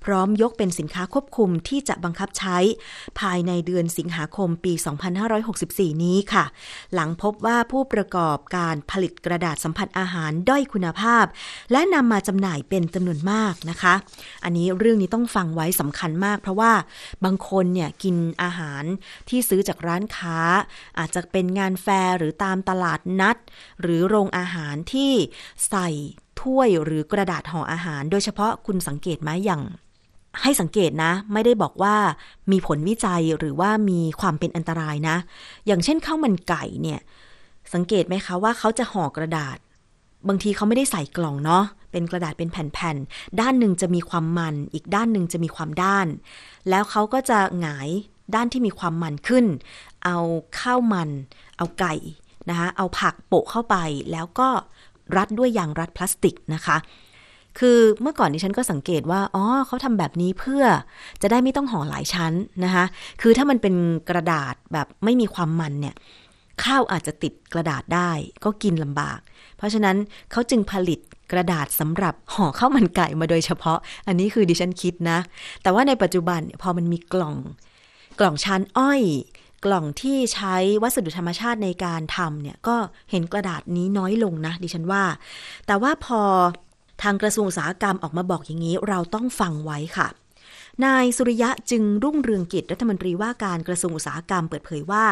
[0.03, 2.57] พร้อมยกเป็นสินค้าควบคุมที่จะบังคับใช้
[3.19, 4.73] ภายในเดือนสิงหาคมปี
[5.37, 6.45] 2564 นี้ค่ะ
[6.93, 11.25] หลังพบว่าผู้ประกอบการผลิตกระดาษสัมผัสอาหารด้อยคุณภาพ
[11.71, 13.93] และนำมาจำหน่ายเป็นจำนวนมากนะคะ
[14.43, 16.71] อันนี้เรื่องนี้ต้องฟังไว้สำคัญมาก เพราะว่า
[17.25, 18.83] บางคนเนี่ยกินอาหาร
[19.29, 20.37] ที่ซื้อจากร้านค้า
[20.99, 23.37] อาจจะเป็นงานแฟร์หรือตามตลาดนัด
[23.81, 25.11] หรือโรงอาหารที่
[25.69, 25.89] ใส่
[26.41, 29.61] ถ้วยหรือกระดาษห่ออาหาร โดยเฉพาะคุณสังเกตไหมอย่าง
[30.41, 31.95] ให้สังเกตนะ ไม่ได้บอกว่า
[32.51, 35.17] มีผลวิจัยหรือว่ามีความเป็นอันตรายนะ
[35.65, 36.99] อย่างเช่นข้าวมันไก่เนี่ย
[37.73, 39.57] สังเกตไหมคะว่าเขาจะห่อกระดาษ
[40.27, 46.07] บางทีเขาไม่ได้ใส่กล่องเนาะเป็นกระดาษเป็นแผ่นๆด้านหนึ่งจะมีความมัน อีกด้านหนึ่งจะมีความด้าน
[46.69, 47.89] แล้วเขาก็จะหงาย
[48.35, 49.45] ด้านที่มีความมันขึ้น
[50.05, 50.17] เอา
[50.59, 51.09] ข้าวมัน
[51.57, 51.93] เอาไก่
[52.49, 53.75] นะคะเอาผักโปะเข้าไป
[54.11, 54.49] แล้วก็
[55.17, 56.77] รัดด้วยยางรัดพลาสติกนะคะ
[57.59, 60.63] คือเมื่อก่อนนี้ฉันก็สังเกตว่า อ๋อเขาทำแบบนี้เพื่อ
[61.21, 62.85] จะได้ไม่ต้องห่อหลายชั้นนะคะ
[63.21, 63.75] คือถ้ามันเป็น
[64.09, 65.95] กระดาษแบบไม่มีความมันเนี่ย
[66.63, 68.11] ข้าวอาจจะติดกระดาษได้
[68.43, 69.19] ก็กินลำบาก
[69.57, 69.97] เพราะฉะนั้น
[70.31, 70.99] เขาจึงผลิต
[71.31, 75.19] กระดาษสำหรับห่อข้าวมันไก่มาโดยเฉพาะ อันนี้คือดิฉันคิดนะ
[75.63, 77.35] แต่ว่าในปัจจุบันพอมันมีกล่อง
[78.19, 79.01] กล่องชั้นอ้อย
[79.65, 82.75] กล่องที่ใช้วัสดุธรรมชาติในการทำเนี่ยก็
[83.11, 85.03] เห็นกระดาษนี้น้อยลงนะ ดิฉันว่า
[85.67, 86.21] แต่ว่าพอ
[87.03, 90.07] ทางกระทรวงอุตสาหกรรมออกมาบอกอย่างนี้ เราต้องฟังไว้ค่ะ
[90.85, 95.05] นายสุริยะจึงรุ่งเรืองกิจรัฐมนตรีว่าการกระทรวงอุตสาหกรรมเปิดเผยว่า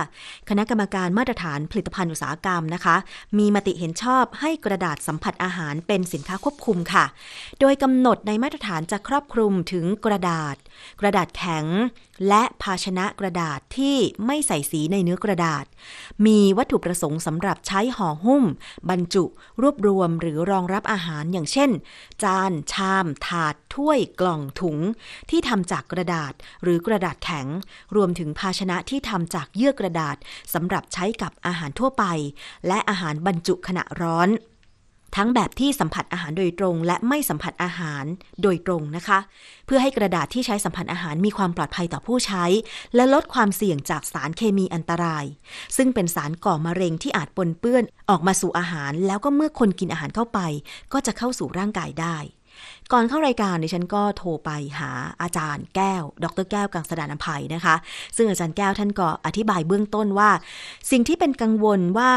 [0.49, 2.95] คณะกรรมการมาตรฐานผลิตภัณฑ์อุตสาหกรรมนะคะ
[3.37, 7.05] มีมติเห็นชอบให้กระดาษสัมผัสอาหารเป็นสินค้าควบคุมค่ะ
[7.59, 10.55] โดยกำหนดในมาตรฐานจะครอบคลุมถึงกระดาษ
[11.01, 11.65] กระดาษแข็ง
[12.27, 15.65] และภาชนะกระดาษที่ไม่ใส่สีในเนื้อกระดาษ
[16.25, 18.43] มีวัตถุประสงค์สำหรับใช้ห่อหุ้ม
[18.89, 19.25] บรรจุ
[19.61, 21.69] รวบรวมหรือรองรับอาหารอย่างเช่น
[22.23, 24.77] จาน ชาม ถาด ถ้วย กล่อง ถุง
[25.29, 27.47] ที่ททำจากกระดาษ หรือกระดาษแข็ง
[27.95, 30.15] รวมถึงภาชนะที่ทำจากเยื่อกระดาษ
[30.53, 32.03] สำหรับใช้กับอาหารทั่วไป
[32.67, 34.29] และอาหารบรรจุขณะร้อน
[35.15, 38.03] ทั้งแบบที่สัมผัสอาหารโดยตรง และไม่สัมผัสอาหาร
[38.41, 39.19] โดยตรงนะคะ
[39.65, 42.45] เพื่อให้กระดาษที่ใช้สัมผัสอาหารมีความปลอดภัยต่อผู้ใช้
[42.95, 45.25] และลดความเสี่ยงจากสารเคมีอันตราย
[45.77, 50.39] ซึ่งเป็นสารก่อมะเร็งที่อาจปนเปื้อนออกมาสู่อาหาร แล้วก็เมื่อคนกินอาหารเข้าไป
[50.93, 52.17] ก็จะเข้าสู่ร่างกายได้
[52.91, 54.91] ก่อนเข้ารายการดิฉันก็โทรไปหา
[55.21, 57.75] อาจารย์แก้ว ดรแก้วกังสดานนภัยนะคะ
[58.15, 60.29] ซึ่งอาจารย์แก้วท่านก็อธิบายเบื้องต้นว่า
[60.91, 62.11] สิ่งที่เป็นกังวลว่า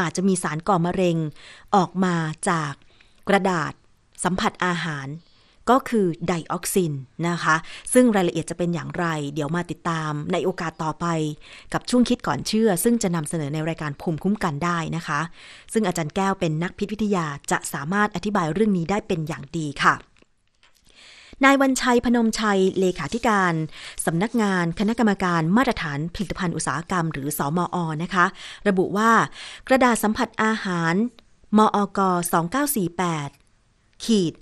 [0.00, 1.16] อาจจะมีสารก่อมะเร็ง
[1.74, 2.14] ออกมา
[2.48, 2.72] จาก
[3.28, 3.72] กระดาษ
[4.24, 5.06] สัมผัสอาหาร
[5.70, 6.92] ก็คือไดออกซิน
[7.28, 7.56] นะคะ
[7.92, 11.06] ซึ่งรายละเอียดจะเป็นอย่างไร เดี๋ยวมาติดตามในโอกาสต่อไป
[11.72, 15.20] กับช่วงคิดก่อนเชื่อ ซึ่งจะนำเสนอในรายการภูมิคุ้มกันได้นะคะ
[15.72, 19.94] ซึ่งอาจารย์แก้วเป็นนักพิษวิทยาจะสามารถอธิบายเรื่องนี้ได้เป็นอย่างดีค่ะ
[21.44, 23.54] นายวันชัยพนมชัย เลขาธิการ
[24.06, 28.26] สำนักงานคณะกรรมการมาตรฐานผลิตภัณฑ์อุตสาหกรรม หรือสอมอนะคะ
[28.68, 29.10] ระบุว่า
[29.68, 30.94] กระดาษสัมผัสอาหาร
[31.58, 32.00] มอก
[32.58, 33.47] 2948
[34.04, 34.32] ขีด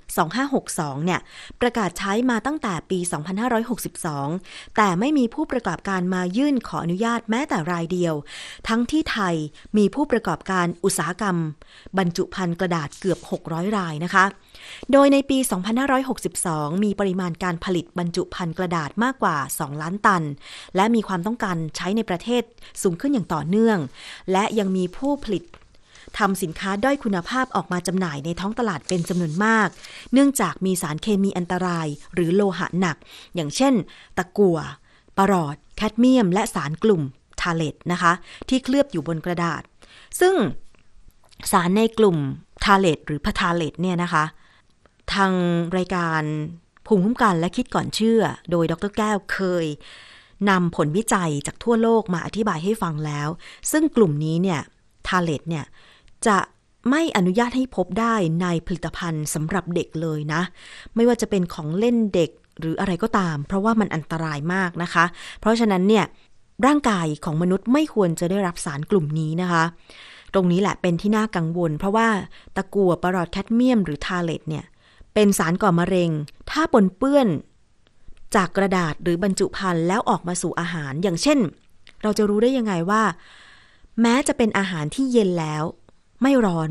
[0.46, 1.20] 2562 เนี่ย
[1.60, 2.98] ประกาศใช้มาตั้งแต่ปี
[3.88, 8.14] 2562 แต่ไม่มีผู้ประกอบการมายื่นขออนุญาตแม้แต่รายเดียว
[8.68, 9.34] ทั้งที่ไทย
[9.76, 11.36] มีผู้ประกอบการอุตสาหกรรม
[11.98, 14.24] บรรจุภัณฑ์กระดาษเกือบ 600 รายนะคะ
[14.92, 15.38] โดยในปี
[16.10, 20.22] 2562 มีปริมาณการผลิตบรรจุภัณฑ์กระดาษมากกว่า 2 ล้านตัน
[20.76, 22.42] และมีความต้องการใช้ในประเทศ
[22.82, 23.78] สูงขึ้นอย่างต่อเนื่อง
[24.32, 25.44] และยังมีผู้ผลิต
[26.18, 29.68] ทำสินค้าด้อยคุณภาพออกมาจำหน่ายในท้องตลาดเป็นจำนวนมาก
[30.12, 32.96] เนื่องจากมีสารเคมีอันตราย หรือโลหะหนัก
[33.34, 33.74] อย่างเช่น
[34.18, 34.58] ตะกั่ว
[35.16, 37.02] ปรอด แคดเมียม และสารกลุ่ม
[37.40, 38.12] ทาเลตนะคะ
[38.48, 39.62] ที่เคลือบอยู่บนกระดาษ
[40.20, 40.34] ซึ่ง
[41.52, 42.16] สารในกลุ่ม
[42.64, 44.24] phthalate หรือ phthalate เนี่ยนะคะ
[45.14, 45.32] ทาง
[45.76, 46.22] รายการ
[46.86, 49.66] ภูมิคุ้มกันและคิดก่อนเชื่อ โดยดร.แก้วเคย
[50.50, 53.28] นำผลวิจัยจากทั่วโลกมาอธิบายให้ฟังแล้ว
[53.70, 54.60] ซึ่งกลุ่มนี้เนี่ย
[55.08, 55.64] phthalate เนี่ย
[56.28, 56.38] จะ
[56.90, 60.42] ไม่อนุญาตให้พบได้ในผลิตภัณฑ์สำหรับเด็กเลยนะ
[60.94, 65.04] ไม่ว่าจะเป็นของเล่นเด็กหรืออะไรก็ตาม เพราะว่ามันอันตรายมากนะคะ
[65.40, 66.04] เพราะฉะนั้นเนี่ย
[66.66, 69.64] ร่างกายของมนุษย์ไม่ควรจะได้รับสารกลุ่มนี้นะคะ
[70.34, 72.08] ตรงนี้แหละเป็นที่น่ากังวล เพราะว่า
[72.56, 74.64] ตะกั่วปรอดแคดเมียมหรือทาเลตเนี่ย
[75.14, 76.10] เป็นสารก่อมะเร็ง
[76.50, 77.28] ถ้าปนเปื้อน
[78.34, 81.38] จากกระดาษหรือบรรจุภัณฑ์แล้วออกมาสู่อาหาร อย่างเช่น
[82.02, 83.02] เราจะรู้ได้ยังไงว่า
[84.02, 85.64] แม้จะเป็นอาหารที่เย็นแล้ว
[86.22, 86.70] ไม่ร้อน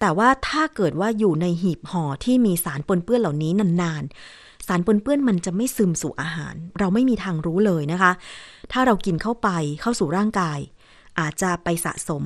[0.00, 8.12] แต่ว่าถ้าเกิดว่าอยู่ในหีบห่อที่มีสารปนเปื้อนเหล่านี้นานๆ สารปนเปื้อนมันจะไม่ซึมสู่อาหาร เราไม่มีทางรู้เลยนะคะ
[8.72, 9.48] ถ้าเรากินเข้าไป
[9.80, 10.58] เข้าสู่ร่างกาย
[11.20, 12.24] อาจจะไปสะสม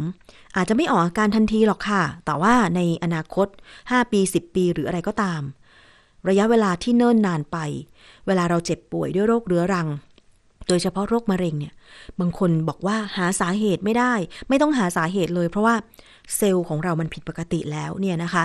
[0.57, 3.46] อาจจะไม่ออกอาการทันทีหรอกค่ะ แต่ว่าในอนาคต
[3.81, 5.42] 5 ปี 10 ปีหรืออะไรก็ตาม
[6.29, 7.59] ระยะเวลาที่เนิ่นนานไป
[8.27, 9.88] เวลาเราเจ็บป่วยด้วยโรคเรื้อรัง
[10.68, 11.75] โดยเฉพาะโรคมะเร็งเนี่ย
[12.20, 14.12] บางคนบอกว่าหาสาเหตุไม่ได้
[14.48, 15.75] ไม่ต้องหาสาเหตุเลย เพราะว่า
[16.37, 18.45] เซลล์ของเรามันผิดปกติแล้วเนี่ยนะคะ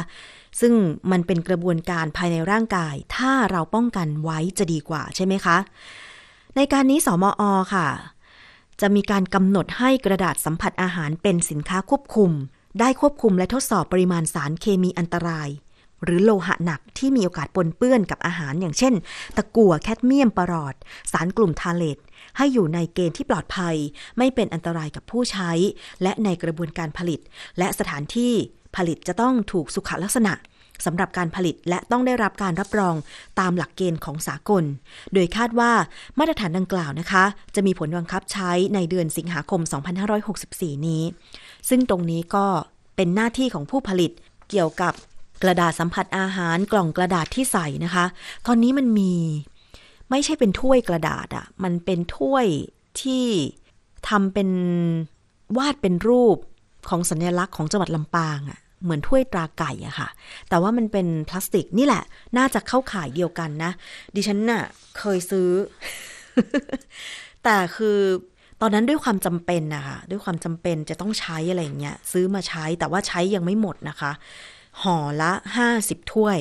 [0.60, 0.74] ซึ่ง
[1.12, 5.58] มันเป็นกระบวนการภายในร่างกาย ถ้าเราป้องกันไว้จะดีกว่าใช่ไหมคะ
[6.56, 7.88] ในการนี้สมอค่ะ
[8.82, 12.32] จะมีการกำหนดให้กระดาษสัมผัสอาหารเป็นสินค้าควบคุม
[12.80, 15.50] ได้ควบคุมและทดสอบปริมาณสารเคมีอันตราย
[16.04, 18.94] หรือโลหะหนักที่มีโอกาสปนเปื้อนกับอาหารอย่างเช่น
[19.38, 20.76] ตะกั่วแคดเมียมปรอด
[21.12, 21.98] สารกลุ่มทาเลต
[22.38, 23.76] ให้อยู่ในเกณฑ์ที่ปลอดภัย
[24.17, 25.52] ไม่เป็นอันตรายกับผู้ใช้
[26.04, 27.19] และในกระบวนการผลิต
[27.60, 28.34] และสถานที่
[28.76, 30.34] ผลิตจะต้องถูกสุขลักษณะ
[30.86, 32.95] สำหรับการผลิตและต้องได้รับการรับรอง
[33.39, 34.63] ตามหลักเกณฑ์ของสากล
[35.13, 35.71] โดยคาดว่า
[36.19, 37.23] มาตรฐานดังกล่าวนะคะ
[37.56, 39.62] จะมีผลบังคับใช้ในเดือนสิงหาคม
[40.23, 41.04] 2564 นี้
[41.69, 42.45] ซึ่งตรงนี้ก็
[42.95, 44.12] เป็นหน้าที่ของผู้ผลิต
[44.50, 44.93] เกี่ยวกับ
[45.43, 48.06] กระดาษสัมผัสอาหารกล่องกระดาษที่ใส่นะคะ
[48.47, 49.13] ตอนนี้มันมี
[50.10, 52.46] ไม่ใช่เป็นถ้วยกระดาษอะมันเป็นถ้วย
[53.02, 53.26] ที่
[54.10, 54.50] ทำเป็น
[55.58, 56.38] วาดเป็นรูป
[56.89, 60.10] ของสัญลักษณ์ของจังหวัดลำปางอะเหมือนถ้วยตราไก่อะค่ะ
[60.50, 62.04] แต่ว่ามันเป็นพลาสติกนี่แหละ
[62.38, 63.72] น่าจะเข้าขายเดียวกันนะ
[64.15, 64.63] ดิฉันน่ะ
[65.00, 65.50] เคยซื้อ
[67.43, 68.00] แต่คือ
[68.62, 74.12] ตอนนั้นด้วยความจำเป็นนะคะด้วยความจำเป็นจะต้องใช้อะไรเงี้ยซื้อมาใช้แต่ว่าใช้ยังไม่หมดนะคะ
[74.82, 76.38] ห่อละห้าสิบถ้วย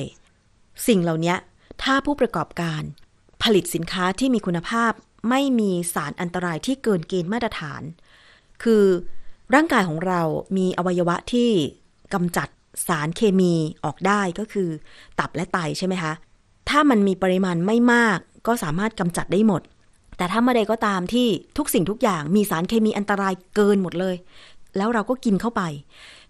[0.87, 1.35] สิ่งเหล่านี้
[1.83, 2.81] ถ้าผู้ประกอบการ
[3.43, 4.91] ผลิตสินค้าที่มีคุณภาพ
[5.29, 7.81] ไม่มีสารอันตรายที่เกินเกณฑ์มาตรฐาน
[8.63, 8.83] คือ
[9.53, 10.21] ร่างกายของเรา
[10.57, 11.49] มีอวัยวะที่
[12.13, 12.47] กำจัด
[12.87, 13.53] สารเคมี
[13.85, 14.69] ออกได้ก็คือ
[15.19, 16.13] ตับและไตใช่ไหมคะ
[16.69, 19.61] ถ้ามันมีปริมาณไม่มากก็สามารถกำจัดได้หมด
[20.17, 24.15] แต่ถ้าเมื่อใดก็ตามที่ทุกสิ่งทุกอย่างมีสารเคมีอันตรายเกินหมดเลย
[24.77, 25.61] แล้วเราก็กินเข้าไป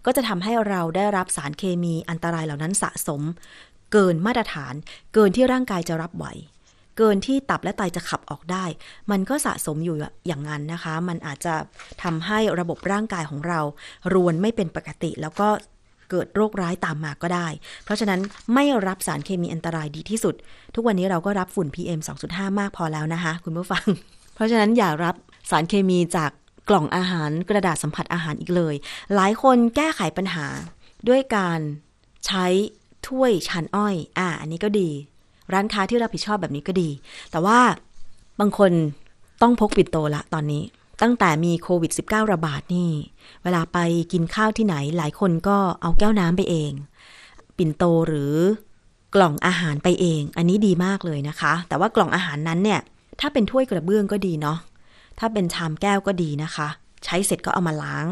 [0.04, 3.22] ก็จะทำให้เราได้รับสารเคมีอันตรายเหล่านั้นสะสม
[3.92, 4.74] เกินมาตรฐาน
[5.14, 6.26] เกินที่ร่างกายจะรับไหว
[6.98, 8.64] เกินที่ตับและไตจะขับออกได้
[9.10, 11.54] มันก็สะสมอยู่อย่างนั้นนะคะ มันอาจจะ
[12.02, 13.60] ทำให้ระบบร่างกายของเรา
[14.14, 15.48] รวนไม่เป็นปกติแล้วก็
[16.10, 17.48] เกิดโรคร้ายตามมาก็ได้
[17.84, 18.20] เพราะฉะนั้น
[18.54, 20.34] ไม่รับสารเคมีอันตรายดีที่สุด
[20.74, 23.84] ทุกวันนี้เราก็รับฝุ่น PM 2.5 มากพอแล้วนะคะ คุณผู้ฟัง
[24.34, 25.14] เพราะฉะนั้นอย่ารับ
[25.50, 26.30] สารเคมีจาก
[26.68, 28.74] กล่องอาหารกระดาษสัมผัสอาหารอีกเลย
[29.14, 30.46] หลายคนแก้ไขปัญหา
[31.08, 31.60] ด้วยการ
[32.26, 32.46] ใช้
[33.08, 34.90] ถ้วยชานอ้อย อ่า อันนี้ก็ดี
[35.52, 36.90] ร้านค้าที่รับผิดชอบแบบนี้ก็ดี
[37.30, 37.58] แต่ว่า
[38.40, 38.72] บางคน
[39.42, 40.62] ต้องพกปิดโตละตอนนี้
[41.02, 42.90] ตั้งแต่มีโควิด -19 ระบาดนี่
[43.42, 43.78] เวลาไป
[44.12, 46.72] กินข้าวที่ไหนหลายคนก็เอาแก้วน้ำไปเอง
[47.56, 48.34] ปิ่นโตหรือ
[49.14, 52.80] กล่องอาหารไปเอง อันนี้ดีมากเลยนะคะ แต่ว่ากล่องอาหารนั้นเนี่ย
[53.20, 54.58] ถ้าเป็นถ้วยกระเบื้องก็ดีเนาะ
[55.18, 56.68] ถ้าเป็นชามแก้วก็ดีนะคะ
[57.04, 58.06] ใช้เสร็จก็เอามาล้าง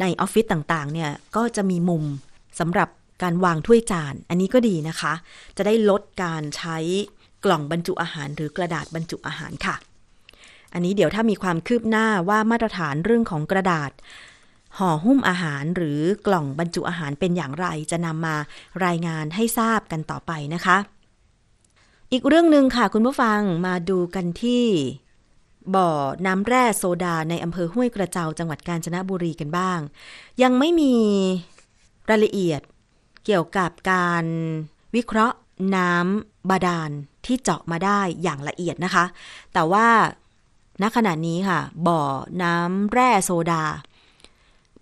[0.00, 2.04] ในออฟฟิศต่างๆเนี่ยก็จะมีมุม
[2.58, 2.88] สำหรับ
[3.22, 5.12] การวางถ้วยจาน อันนี้ก็ดีนะคะ
[5.56, 6.78] จะได้ลดการใช้
[7.44, 9.76] กล่องบรรจุอาหารหรือกระดาษบรรจุอาหารค่ะ
[10.72, 13.90] อันนี้เดี๋ยวถ้ามีความคืบหน้าว่ามาตรฐานเรื่องของกระดาษ
[14.78, 18.36] ห่อหุ้มอาหารหรือกล่องบรรจุอาหารเป็นอย่างไร จะนำมา
[18.84, 20.76] รายงานให้ทราบกันต่อไปนะคะ
[22.12, 24.64] อีกเรื่องหนึ่งค่ะคุณผู้ฟังมาดูกันที่
[25.74, 25.90] บ่อ
[26.26, 29.80] น้ำแร่โซดาในอำเภอห้วยกระเจ้าจังหวัดกาญจนบุรีกันบ้าง
[30.42, 30.94] ยังไม่มี
[32.10, 32.60] รายละเอียด
[33.26, 34.24] เกี่ยวกับการ
[34.94, 35.36] วิเคราะห์
[35.76, 36.90] น้ำบาดาล
[37.26, 39.04] ที่เจาะมาได้อย่างละเอียดนะคะ
[39.54, 39.86] แต่ว่า
[40.82, 42.00] ณขณะนี้ค่ะ บ่อ
[42.42, 43.64] น้ำแร่โซดา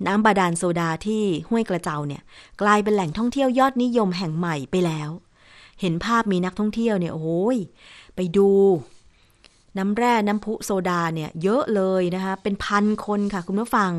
[0.06, 2.22] น้ำบาดาลโซดาที่ห้วยกระเจ้าเนี่ย
[2.62, 5.10] กลายเป็นแหล่งท่องเที่ยวยอดนิยมแห่งใหม่ไปแล้ว
[5.80, 7.58] เห็นภาพมีนักท่องเที่ยวเนี่ยโอ้ย
[8.16, 8.48] ไปดู
[9.78, 13.92] น้ำแร่น้ำพุโซดาเนี่ยเยอะเลยนะคะ เป็นพันคนค่ะคุณผู้ฟัง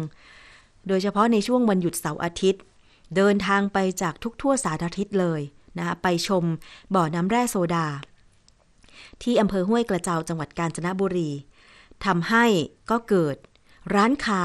[0.87, 2.63] โดยเฉพาะในช่วงวันหยุดเสาร์อาทิตย์
[3.15, 5.41] เดินทางไปจากทุกทั่วสารทิศเลย
[5.77, 6.43] นะคะไปชม
[6.95, 7.87] บ่อน้ำแร่โซดา
[9.21, 11.31] ที่อำเภอห้วยกระเจ้าจังหวัดกาญจนบุรี
[12.05, 12.45] ทำให้
[12.89, 13.35] ก็เกิด
[13.95, 14.41] ร้านค้า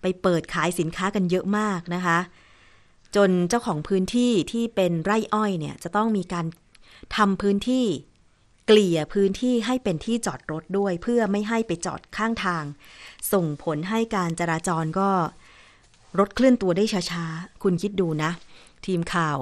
[0.00, 2.18] ไปเปิดขายสินค้ากันเยอะมากนะคะ
[3.16, 6.46] จนเจ้าของพื้นที่ที่เป็นไร่อ้อยเนี่ยจะต้องมีการ
[7.16, 7.86] ทำพื้นที่
[8.66, 12.64] เกลี่ยพื้นที่ให้เป็นที่จอดรถด้วย เพื่อไม่ให้ไปจอดข้างทาง
[13.32, 15.10] ส่งผลให้การจราจรก็
[16.18, 18.30] รถเคลื่อนตัวได้ช้าๆ คุณคิดดูนะ
[18.86, 19.38] ทีมข่าว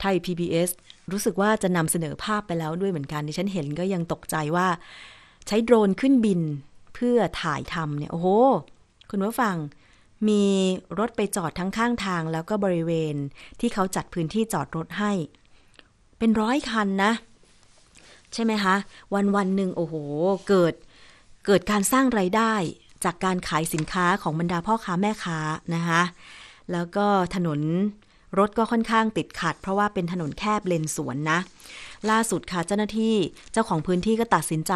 [0.00, 0.70] ไทย PBS
[1.12, 4.68] รู้สึกว่าจะนำเสนอภาพไปแล้วด้วยเหมือนกันดิฉันเห็นก็ยังตกใจว่า
[5.46, 6.40] ใช้โดรนขึ้นบิน
[6.94, 8.28] เพื่อถ่ายทำเนี่ย โอ้โห
[9.10, 9.56] คุณผู้ฟัง
[10.28, 10.44] มี
[10.98, 13.14] รถไปจอดทั้งข้างทางแล้วก็บริเวณ
[13.60, 15.12] ที่เขาจัดพื้นที่จอดรถให้
[16.18, 17.12] เป็นร้อยคันนะ
[18.34, 18.74] ใช่ไหมคะ
[19.14, 19.94] วันวันหนึ่งโอ้โห
[20.48, 20.74] เกิด
[21.46, 22.54] เกิดการสร้างไรายได้
[23.04, 25.38] จากการขายสินค้าของบรรดาพ่อค้าแม่ค้า
[25.74, 26.02] นะคะ
[26.72, 27.60] แล้วก็ถนน
[28.38, 31.38] รถก็ค่อนข้างติดขัด เพราะว่าเป็นถนนแคบเลนสวนนะ
[32.10, 33.16] ล่าสุดค่ะเจ้าหน้าที่
[33.52, 34.72] เจ้าของพื้นที่ก็ตัดสินใจ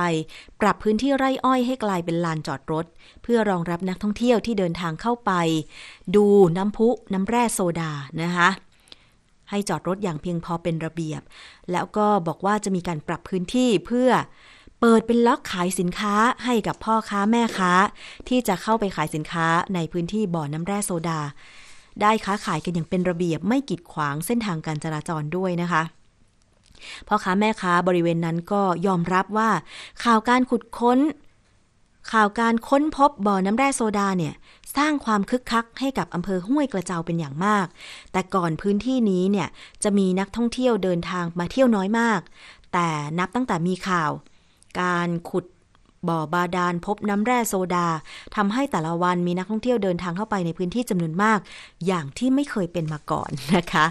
[0.61, 2.87] ปรับพื้นที่ไร่อ้อยให้กลายเป็นลานจอดรถ
[3.23, 5.33] เพื่อรองรับนักท่องเที่ยวที่เดินทางเข้าไป
[6.17, 8.49] ดูน้ำพุน้ำแร่โซดานะคะ
[9.51, 11.23] ให้จอดรถอย่างเพียงพอเป็นระเบียบ
[11.73, 14.11] แล้วก็บอกว่าจะมีการปรับพื้นที่เพื่อ
[14.81, 16.14] เปิดเป็นล็อกขายสินค้า
[16.45, 17.73] ให้กับพ่อค้าแม่ค้า
[18.29, 21.21] ที่จะเข้าไปขายสินค้าในพื้นที่บ่อน้ำแร่โซดา
[22.01, 25.83] ได้ค้าขายกันอย่างเป็นระเบียบไม่กีดขวางเส้นทางการจราจรด้วยนะคะ
[27.09, 29.51] พ่อค้าแม่ค้าบริเวณนั้นก็ยอมรับว่า
[30.05, 30.99] ข่าวการขุดค้น
[32.12, 34.35] ข่าวการค้นพบบ่อน้ำแร่โซดาเนี่ย
[34.77, 37.67] สร้างความคึกคักให้กับอำเภอห้วยกระเจ้าเป็นอย่างมาก
[38.12, 39.49] แต่ก่อนพื้นที่นี้เนี่ย
[39.83, 42.21] จะมีนักท่องเที่ยวเดินทางมาเที่ยวน้อยมาก
[42.73, 42.88] แต่
[43.19, 44.11] นับตั้งแต่มีข่าว
[44.81, 45.45] การขุด
[46.09, 47.88] บ่อบาดาลพบน้ำแร่โซดา
[48.37, 51.38] ทำให้แต่ละวันมีนักท่องเที่ยวเดินทางเข้าไปในพื้นที่จำนวนมาก
[51.87, 53.87] อย่างที่ไม่เคยเป็นมาก่อนนะคะ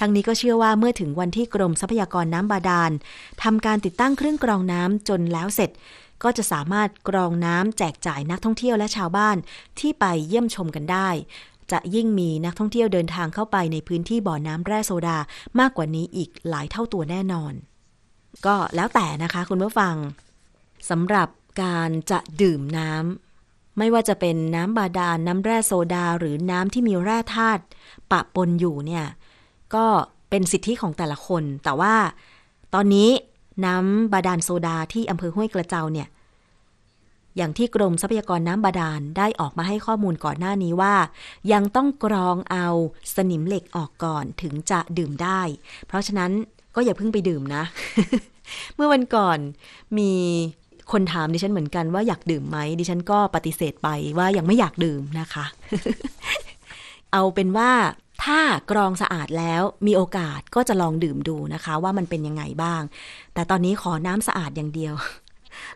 [0.00, 2.90] ทั้งนี้ก็เชื่อว่าเมื่อถึงวันที่กรมทรัพยากรน้ำบาดาล
[3.42, 5.70] ทำการติดตั้งเครื่องกรองน้ำจนแล้วเสร็จ
[6.22, 9.36] ก็จะสามารถกรองน้ำแจกจ่ายนักท่องเที่ยวและชาวบ้าน
[9.78, 11.08] ที่ไปเยี่ยมชมกันได้
[11.72, 15.18] จะยิ่งมีนักท่องเที่ยวเดินทางเข้าไปในพื้นที่บ่อน้ำแร่โซดา
[15.60, 17.52] มากกว่านี้อีกหลายเท่าตัวแน่นอน
[18.46, 19.94] ก็แล้วแต่นะคะคุณผู้ฟัง
[20.90, 21.28] สำหรับ
[21.62, 27.62] การจะดื่มน้ำไม่ว่าจะเป็นน้ำบาดาลน้ำแร่โซดา หรือน้ำที่มีแร่ธาตุ
[28.10, 29.06] ปะปนอยู่เนี่ย
[29.74, 29.86] ก็
[30.30, 31.94] เป็นสิทธิของแต่ละคน แต่ว่า
[32.74, 33.10] ตอนนี้
[33.66, 36.08] น้ำบาดาลโซดาที่อำเภอห้วยกระเจ้าเนี่ย
[37.36, 40.94] อย่างที่กรมทรัพยากรน้ำบาดาลได้ออกมาให้ข้อมูลก่อนหน้านี้ว่า
[41.52, 42.66] ยังต้องกรองเอา
[43.14, 45.40] สนิมเหล็กออกก่อนถึงจะดื่มได้
[45.86, 46.30] เพราะฉะนั้น
[46.74, 47.62] ก็อย่าเพิ่งไปดื่มนะ
[48.74, 49.38] เมื่อวันก่อน
[49.98, 50.12] มี
[50.92, 55.44] คนถามดิฉันเหมือนกันว่าอยากดื่มไหมดิฉันก็ปฏิเสธไปว่ายังไม่อยากดื่มนะคะ
[57.12, 57.70] เอาเป็นว่า
[58.24, 62.82] ถ้ากรองสะอาดแล้วมีโอกาสก็จะลองดื่มดูนะคะ ว่ามันเป็นยังไงบ้าง
[63.34, 64.94] แต่ตอนนี้ขอน้ำสะอาดอย่างเดียว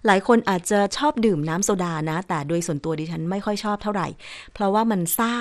[0.07, 4.09] หลายคนอาจจะชอบดื่มน้ำโซดานะ แต่โดยส่วนตัวดิฉันไม่ค่อยชอบเท่าไหร่
[4.53, 5.35] เพราะว่ามันซ่า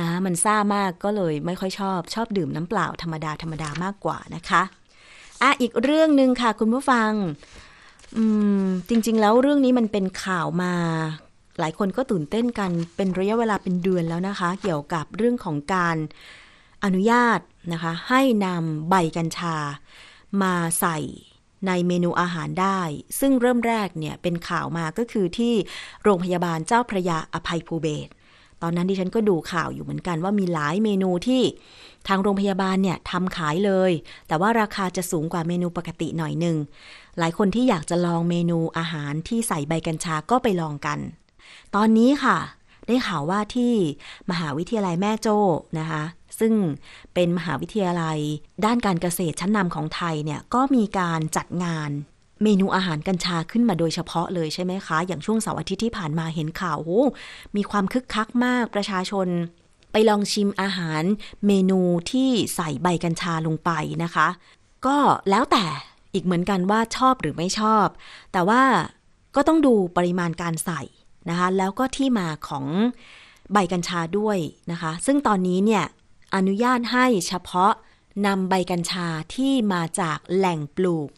[0.00, 4.62] นะ มันซ่ามากก็เลยไม่ค่อยชอบ ชอบดื่มน้ำเปล่าธรรมดาธรรมดามากกว่านะคะ
[5.42, 7.10] อะอีกเรื่องหนึ่งค่ะคุณผู้ฟัง
[8.16, 8.24] อื
[8.64, 10.72] ม จริง ๆ แล้วเรื่องนี้มันเป็นข่าวมา
[11.58, 15.96] หลายคนก็ตื่นเต้นกันเป็นระยะเวลาเป็นเดือนแล้วนะคะ เกี่ยวกับเรื่องของการ
[16.84, 17.40] อนุญาต
[17.72, 19.56] นะคะ ให้นำใบกัญชา
[20.42, 20.98] มาใส่
[21.66, 22.80] ในเมนูอาหารได้
[23.20, 25.54] ซึ่งเริ่มแรกเนี่ยเป็นข่าวมาก็คือที่
[26.02, 28.08] โรงพยาบาลเจ้าพระยาอภัยภูเบศ
[28.62, 31.42] ตอนนั้นดิฉันก็ดูข่าวอยู่เหมือนกันว่ามีหลายเมนูที่
[32.08, 33.92] ทางโรงพยาบาลเนี่ยทำขายเลย
[34.28, 36.56] แต่ว่าราคาจะสูงกว่าเมนูปกติหน่อยหนึ่ง
[37.18, 40.98] หลายคนที่อยากจะลองเมนูอาหารที่ใส่ใบกัญชาก็ไปลองกัน
[41.74, 42.38] ตอนนี้ค่ะ
[42.86, 43.72] ได้ข่าวว่าที่
[44.30, 45.38] มหาวิทยาลัยแม่โจ้
[45.78, 46.02] นะคะ
[46.40, 46.52] ซึ่ง
[47.14, 48.18] เป็นมหาวิทยาลัย
[48.64, 51.90] ด้านการเกษตรชั้นนำของไทยเนี่ยก็มีการจัดงาน
[52.42, 57.02] เมนูอาหารกัญชาขึ้นมาโดยเฉพาะเลยใช่ไหมคะ อย่างช่วงเสาร์อาทิตย์ที่ผ่านมาเห็นข่าวโอ้
[57.56, 59.28] มีความคึกคักมากประชาชน
[59.92, 61.02] ไปลองชิมอาหาร
[61.46, 63.70] เมนูที่ใส่ใบกัญชาลงไป
[64.02, 64.28] นะคะ
[64.86, 64.96] ก็
[65.30, 65.64] แล้วแต่
[66.14, 67.86] อีกเหมือนกันว่าชอบหรือไม่ชอบ
[68.32, 68.62] แต่ว่า
[69.36, 70.82] ก็ต้องดูปริมาณการใส่
[71.28, 72.66] นะคะแล้วก็ที่มาของ
[73.52, 74.38] ใบกัญชาด้วย
[74.72, 75.84] นะคะ ซึ่งตอนนี้เนี่ย
[76.36, 77.72] อนุญาตให้เฉพาะ
[78.26, 81.08] นำใบกัญชาที่มาจากแหล่งปลูก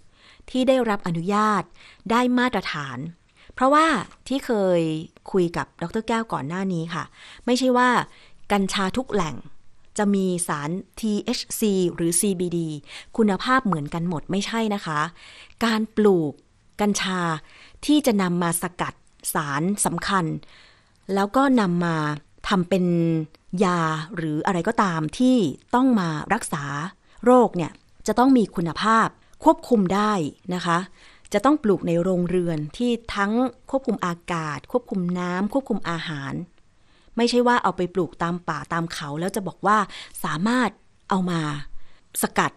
[0.51, 1.63] ที่ได้รับอนุญาต
[2.11, 2.99] ได้มาตรฐาน
[3.55, 3.87] เพราะว่า
[4.29, 4.81] ที่เคย
[5.33, 7.05] คุยกับดรแก้วก่อนหน้านี้ค่ะ
[7.47, 7.89] ไม่ใช่ว่า
[8.53, 9.35] กัญชาทุกแหล่ง
[9.99, 11.63] จะมีสาร THC
[11.95, 12.59] หรือ CBD
[13.17, 15.01] คุณภาพเหมือนกันหมดไม่ใช่นะคะ
[15.65, 16.33] การปลูก
[16.81, 17.21] กัญชา
[17.87, 18.95] ที่จะนำมาสกัด
[19.35, 20.25] สารสำคัญ
[21.15, 21.97] แล้วก็นำมา
[22.49, 22.85] ทำเป็น
[23.65, 23.81] ยา
[24.17, 25.37] หรืออะไรก็ตามที่
[25.75, 26.65] ต้องมารักษา
[27.25, 27.73] โรคเนี่ย
[28.07, 29.09] จะต้องมีคุณภาพ
[29.45, 30.13] ควบคุมได้
[30.55, 30.79] นะคะ
[31.33, 33.33] จะต้องปลูกในโรงเรือนที่ทั้ง
[33.71, 36.33] ควบคุมอากาศ ควบคุมน้ำควบคุมอาหาร
[37.17, 39.79] ไม่ใช่ว่าเอาไปปลูกตามป่าตามเขา แล้วจะบอกว่า
[40.25, 40.71] สามารถ
[41.11, 41.41] เอามา
[42.23, 42.53] สกัด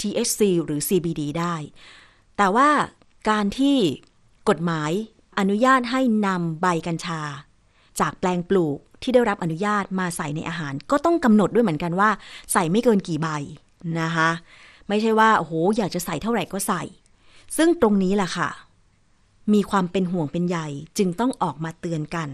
[0.00, 1.54] THC หรือ CBD ได้
[2.36, 2.68] แต่ว่า
[3.30, 3.76] การที่
[4.48, 4.90] กฎหมาย
[5.38, 7.22] อนุญาตให้นำใบกัญชา
[8.00, 12.10] จากแปลงปลูกที่ได้รับอนุญาตมาใส่ในอาหาร ก็ต้องกำหนดด้วยเหมือนกันว่า
[12.52, 13.28] ใส่ไม่เกินกี่ใบ
[14.00, 14.30] นะคะ
[14.88, 16.82] ไม่ใช่ว่าโอ้โหอยากจะใส่เท่าไหร่ก็ใส่
[17.56, 18.48] ซึ่งตรงนี้แหละค่ะ
[19.52, 20.58] มีความเป็นห่วงเป็นใย
[20.98, 22.28] จึงต้องออกมาเตือนกัน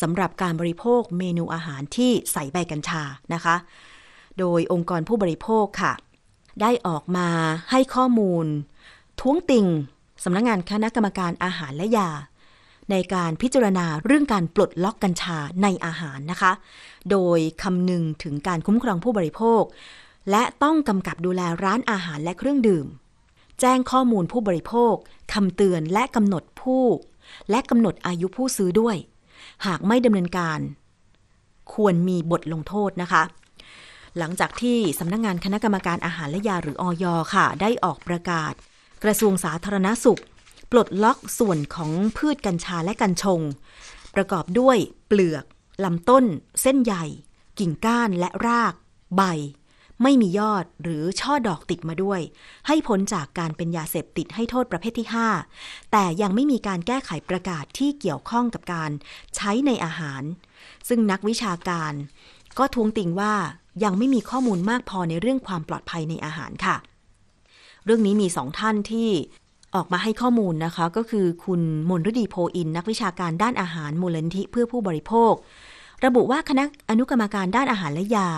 [0.00, 3.02] สำหรับการบริโภคเมนูอาหารที่ใส่ใบกัญชา
[3.34, 3.56] นะคะ
[4.38, 5.92] โดยองค์กรผู้บริโภคค่ะ
[6.60, 7.28] ได้ออกมา
[7.70, 8.46] ให้ข้อมูล
[9.20, 9.66] ท้วงติง
[10.24, 12.10] สำนักงงานคณะกรรมการอาหารและยา
[12.90, 16.52] ในการพิจารณาเรื่องการปลดล็อกกัญชาในอาหารนะคะ
[17.10, 19.62] โดยคำนึงถึงการคุ้มครองผู้บริโภค
[20.30, 22.86] และต้องกำกับดูแลร้านอาหารและเครื่องดื่ม
[23.60, 24.94] แจ้งข้อมูลผู้บริโภค
[25.32, 26.84] คำเตือนและกำหนดผู้
[27.50, 28.96] และกำหนดอายุผู้ซื้อด้วย
[29.66, 30.60] หากไม่ดำเนินการ
[31.74, 33.22] ควรมีบทลงโทษนะคะ
[34.18, 38.52] หลังจากที่สำนักงงานคณะกรรมการอาหารและยาหรืออยค่ะ ได้ออกประกาศ
[39.04, 40.20] กระทรวงสาธารณสุข
[40.70, 43.40] ปลดล็อกส่วนของพืชกัญชาและกัญชง
[44.14, 45.44] ประกอบด้วยเปลือก
[45.84, 46.24] ลำต้น
[46.62, 47.04] เส้นใหญ่
[47.58, 48.74] กิ่งก้านและราก
[49.16, 49.22] ใบ
[50.02, 52.20] ไม่มียอดหรือช่อดอกติดมาด้วย
[52.66, 55.08] ให้พ้นจากการเป็นยาเสพติดให้โทษประเภทที่
[55.48, 58.90] 5 แต่ยังไม่มีการแก้ไขประกาศที่เกี่ยวข้องกับการ
[59.36, 60.22] ใช้ในอาหาร
[60.88, 61.92] ซึ่งนักวิชาการ
[62.58, 63.34] ก็ทวงติงว่า
[63.84, 66.76] ยังไม่มีข้อมูลมากพอในเรื่องความปลอดภัยในอาหารค่ะ
[67.84, 69.08] เรื่องนี้มีสองท่านที่
[69.74, 75.32] ออกมาให้ข้อมูลนะคะ ก็คือคุณมนฤดีโพอิน นักวิชาการด้านอาหารมูลนิธิเพื่อผู้บริโภค
[76.04, 78.28] ระบุว่าคณะอนุกรรมการด้านอาหารและยา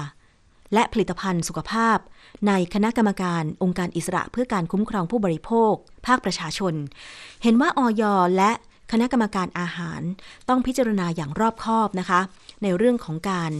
[0.75, 1.99] และผลิตภัณฑ์สุขภาพ
[2.47, 5.73] ในคณะกรรมการองค์การอิสระเพื่อการคุ้มครองผู้บริโภค
[6.07, 6.75] ภาคประชาชน
[7.43, 8.03] เห็นว่าออย
[8.37, 8.51] และ
[8.93, 10.01] คณะกรรมการอาหาร
[10.49, 12.21] ต้องพิจารณาอย่างรอบคอบนะคะ
[12.63, 13.53] ในเรื่องของการ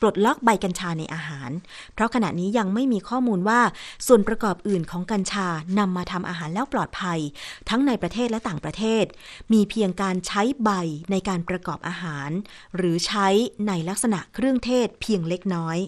[0.00, 1.50] ปลดล็อกใบกัญชาในอาหาร
[1.94, 3.60] เพราะขณะนี้ยังไม่มีข้อมูลว่า
[4.06, 7.20] ส่วนประกอบอื่นของกัญชานำมาทำอาหารแล้วปลอดภัย
[7.68, 9.04] ทั้งในประเทศและต่างประเทศ
[9.52, 10.70] มีเพียงการใช้ใบ
[11.10, 12.30] ในการประกอบอาหาร
[12.76, 13.28] หรือใช้
[13.68, 15.78] ในลักษณะเครื่องเทศเพียงเล็กน้อย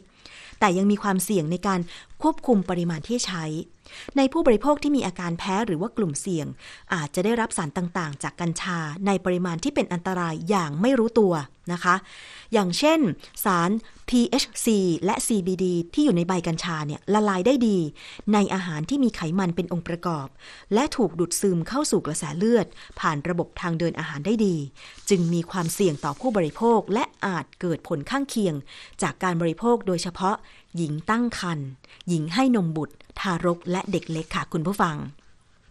[0.61, 1.81] แต่ยังมีความเสี่ยงในการ
[2.23, 3.45] ควบคุมปริมาณที่ใช้
[4.17, 6.47] ในผู้บริโภคที่มีอาการแพ้หรือว่ากลุ่มเสี่ยง
[6.95, 11.35] อาจจะได้รับสารต่างๆ จากกัญชาในปริมาณที่เป็นอันตรายอย่างไม่รู้ตัว
[11.73, 11.97] นะคะ
[12.53, 13.01] อย่างเช่น
[13.45, 13.71] สาร
[14.11, 14.67] THC
[15.05, 17.79] และ CBD ที่อยู่ในใบกัญชาเนี่ยละลายได้ดี
[18.33, 20.27] ในอาหารที่มีไขมันเป็นองค์ประกอบ
[20.75, 22.67] และถูกดูดซึมเข้าสู่กระแสเลือด
[23.01, 24.57] ผ่านระบบทางเดินอาหารได้ดี
[25.09, 28.55] จึงมีความเสี่ยงต่อผู้บริโภคและอาจเกิดผลข้างเคียง
[29.03, 30.37] จากการบริโภคโดยเฉพาะ
[30.77, 31.69] หญิงตั้งครรภ์
[32.09, 34.97] หญิงให้นมบุตร ทารกและเด็กเล็กค่ะคุณผู้ฟัง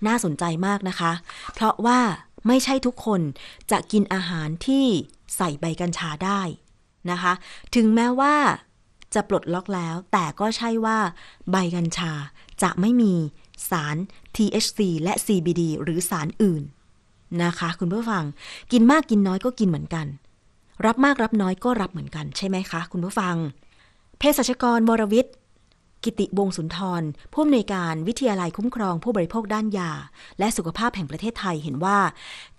[0.07, 1.11] น่าสนใจมากนะคะ
[1.53, 1.99] เพราะว่า
[2.47, 3.21] ไม่ใช่ทุกคน
[3.71, 4.85] จะกินอาหารที่
[5.37, 6.41] ใส่ใบกัญชาได้
[7.11, 7.33] นะคะ
[7.75, 8.35] ถึงแม้ว่า
[9.13, 10.97] จะปลดล็อกแล้ว แต่ก็ใช่ว่า
[11.51, 12.11] ใบกัญชา
[12.63, 13.13] จะไม่มี
[13.69, 13.95] สาร
[14.35, 16.63] THC และ CBD หรือสารอื่น
[17.43, 18.23] นะคะ คุณผู้ฟัง
[18.71, 20.07] กินมากกินน้อยก็กินเหมือนกัน
[20.85, 23.35] รับมากรับน้อยก็รับเหมือนกันใช่ไหมคะ คุณผู้ฟัง
[24.17, 25.33] เภสัชกรวรวิทย์
[26.03, 29.91] กิติวงศุนทรผู้อำนวยการวิทยาลัยคุ้มครองผู้บริโภคด้านยา
[30.39, 31.99] และสุขภาพแห่งประเทศไทยเห็นว่า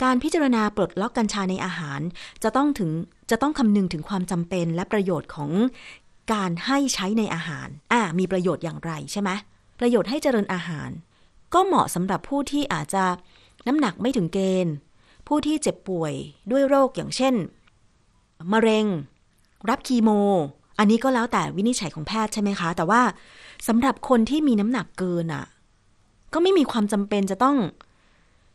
[0.02, 2.00] การพิจารณาปลดล็อกกัญชาในอาหาร
[2.42, 2.90] จะต้องถึง
[3.30, 5.50] จะต้องคำนึงถึงความจำเป็นและประโยชน์ของ
[6.32, 9.30] การให้ใช้ในอาหาร อ่า มีประโยชน์อย่างไรใช่ไหม
[9.80, 10.90] ประโยชน์ให้เจริญอาหาร
[11.54, 13.04] ก็เหมาะสำหรับผู้ที่อาจจะ
[13.66, 14.74] น้ำหนักไม่ถึงเกณฑ์
[15.26, 16.12] ผู้ที่เจ็บป่วย
[16.50, 17.34] ด้วยโรคอย่างเช่น
[18.52, 18.86] มะเร็ง
[19.68, 20.10] รับคีโม
[20.78, 23.02] อันนี้ก็แล้วแต่วินิจฉัยของแพทย์ใช่ไหมคะ แต่ว่า
[23.68, 25.44] สำหรับคนที่มีน้ำหนักเกินอะ่ะ
[26.32, 27.56] ก็ไม่มีความจำเป็นจะต้อง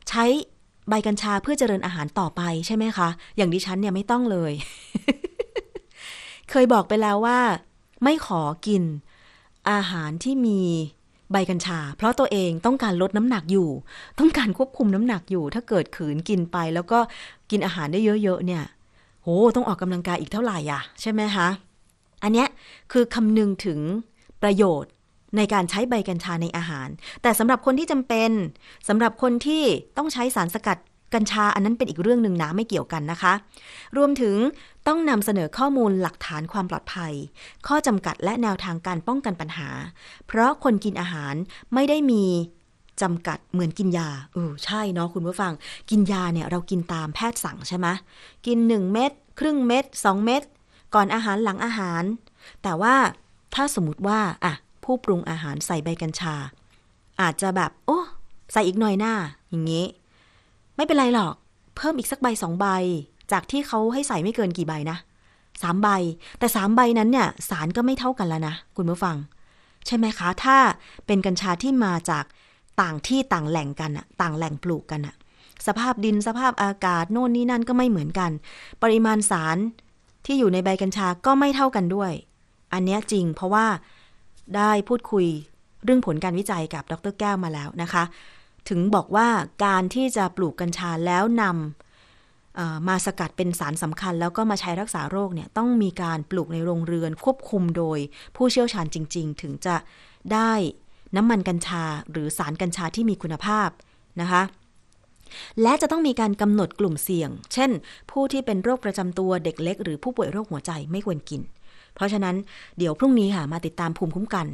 [0.09, 0.24] ใช้
[0.89, 3.07] ใบกัญชาเพื่อเจริญอาหารต่อไปใช่ไหมคะ
[3.38, 4.53] อย่างดิฉันเนี่ยไม่ต้องเลย
[6.49, 7.39] เคยบอกไปแล้วว่า
[8.03, 8.84] ไม่ขอกิน
[9.71, 10.59] อาหารที่มี
[11.32, 13.69] ใบกัญชา เพราะตัวเองต้องการลดน้ำหนักอยู่
[14.19, 16.99] ต้องการควบคุมน้ำหนักอยู่ ถ้าเกิดขืนกินไป แล้วก็
[17.51, 18.63] กินอาหารได้เยอะๆเนี่ย
[19.24, 21.47] โห ต้องออกกำลังกายอีกเท่าไหร่อะ ใช่ไหมคะ
[22.24, 22.47] อันเนี้ย
[22.91, 23.80] คือคำนึงถึง
[24.43, 24.91] ประโยชน์
[25.38, 26.88] ในการใช้ใบกัญชาในอาหาร
[27.21, 28.32] แต่สำหรับคนที่จำเป็น
[28.88, 29.63] สำหรับคนที่
[29.97, 30.78] ต้องใช้สารสกัด
[31.13, 33.34] กัญชาอันนั้นเป็นอีกเรื่องหนึ่งนะไม่เกี่ยวกันนะคะ
[33.97, 34.36] รวมถึง
[34.88, 37.13] ต้องนำเสนอข้อมูลหลักฐานความปลอดภัย
[37.67, 39.69] ข้อจำกัดและแนวทางการป้องกันปัญหา
[40.28, 41.34] เพราะคนกินอาหาร
[41.74, 42.24] ไม่ได้มี
[43.01, 45.53] จำกัดเหมือนกินยาเออใช่เนาะคุณผู้ฟัง
[45.89, 47.88] กินยาเนี่ยเรากินตามแพทย์สั่งใช่ไหม
[48.47, 50.43] กิน 1 เม็ดครึ่งเม็ด2 เม็ด
[50.95, 52.03] ก่อนอาหารหลังอาหาร
[52.63, 52.95] แต่ว่า
[53.55, 56.35] ถ้าสมมติว่าอะผู้ปรุงอาหารใส่ใบกัญชา
[57.21, 57.99] อาจจะแบบ โอ้
[58.51, 59.13] ใส่อีกหน่อยหน้า
[59.49, 59.85] อย่างนี้
[60.75, 61.33] ไม่เป็นไรหรอก
[61.75, 62.67] เพิ่มอีกสักใบสองใบ
[63.31, 64.97] จากที่เขาให้ใส่ไม่เกินกี่ใบนะ
[65.61, 65.89] สามใบ
[66.39, 69.15] แต่สามใบนั้นเนี่ย สารก็ไม่เท่ากันแล้วนะ คุณผู้ฟัง
[69.85, 70.57] ใช่ไหมคะ ถ้า
[71.05, 72.25] เป็นกัญชาที่มาจาก
[72.81, 75.15] ต่างที่ต่างแหล่งกันอะต่างแหล่งปลูกกันอะ
[75.67, 78.31] สภาพดินสภาพอากาศโน่นนี่นั่นก็ไม่เหมือนกัน
[78.83, 79.57] ปริมาณสาร
[80.26, 82.11] ที่อยู่ในใบกัญชาก็ไม่เท่ากันด้วย
[82.74, 83.65] อันนี้จริงเพราะว่า
[84.55, 85.28] ได้พูดคุย
[85.84, 88.03] เรื่องผลการวิจัยกับดรแก้วมาแล้วนะคะ
[88.69, 89.28] ถึงบอกว่า
[89.65, 97.99] การที่จะปลูกกัญชาแล้วนำมาสกัดเป็นสารสำคัญ แล้วก็มาใช้รักษาโรคเนี่ยต้องมีการปลูกในโรงเรือนควบคุมโดย
[98.36, 99.76] ผู้เชี่ยวชาญจริง ๆ ถึงจะ
[100.34, 100.51] ได้
[101.15, 103.69] น้ำมันกัญชาหรือสารกัญชาที่มีคุณภาพ
[104.21, 104.41] นะคะ
[105.61, 107.71] และจะต้องมีการกำหนดกลุ่มเสี่ยง เช่น
[108.11, 111.41] ผู้ที่เป็นโรคประจำตัวเด็กเล็ก หรือผู้ป่วยโรคหัวใจไม่ควรกิน
[111.95, 112.36] เพราะฉะนั้น
[112.77, 114.47] เดี๋ยวพรุ่งนี้ค่ะมาติดตามภูมิคุ้มกัน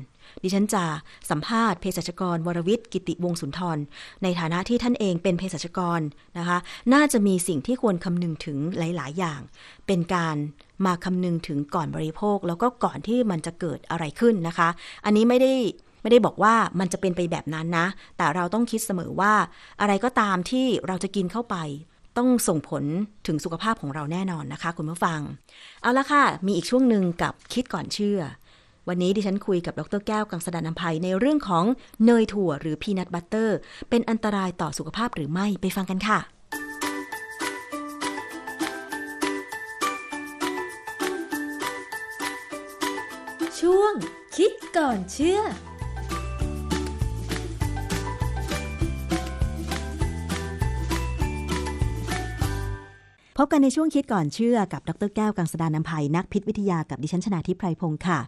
[0.43, 0.83] ดิฉันจะ
[1.29, 3.77] สัมภาษณ์เภสัชกร วรวิทย์กิติวงศุนทร
[4.23, 6.01] ในฐานะที่ท่านเองเป็นเภสัชกร
[6.37, 6.57] นะคะ
[6.93, 9.41] น่าจะมีสิ่งที่ควรคำนึงถึงหลาย ๆ อย่าง
[9.87, 10.37] เป็นการ
[10.85, 14.69] มาคำนึงถึงก่อนบริโภค แล้วก็ก่อนที่มันจะเกิดอะไรขึ้นนะคะ
[15.05, 15.53] อันนี้ไม่ได้
[16.01, 17.87] ไม่ได้บอกว่ามันจะเป็นไปแบบนั้นนะ
[18.17, 19.33] แต่เราต้องคิดเสมอว่า
[19.81, 21.55] อะไรก็ตามที่เราจะกินเข้าไป
[22.17, 22.83] ต้องส่งผล
[23.27, 25.19] ถึงสุขภาพของเราแน่นอนนะคะ คุณผู้ฟัง
[25.81, 28.19] เอาละค่ะ มีอีกช่วงหนึ่งกับคิดก่อนเชื่อ
[28.87, 31.65] วันนี้ดิฉันคุยกับดรแก้วกังสดานนภัยในเรื่องของ
[32.05, 33.57] เนยถั่วหรือพีนัทบัตเตอร์
[33.89, 36.19] เป็นอันตรายต่อสุขภาพหรือไม่ไปฟังกันค่ะ
[43.59, 43.93] ช่วง
[44.35, 45.41] คิดก่อนเชื่อ
[53.41, 58.19] พบกันในช่วงคิดก่อนเชื่อกับดรแก้วกังสดานนภัยนักพิษวิทยากับดิฉันชนาทิพไพรพงศ์ค่ะ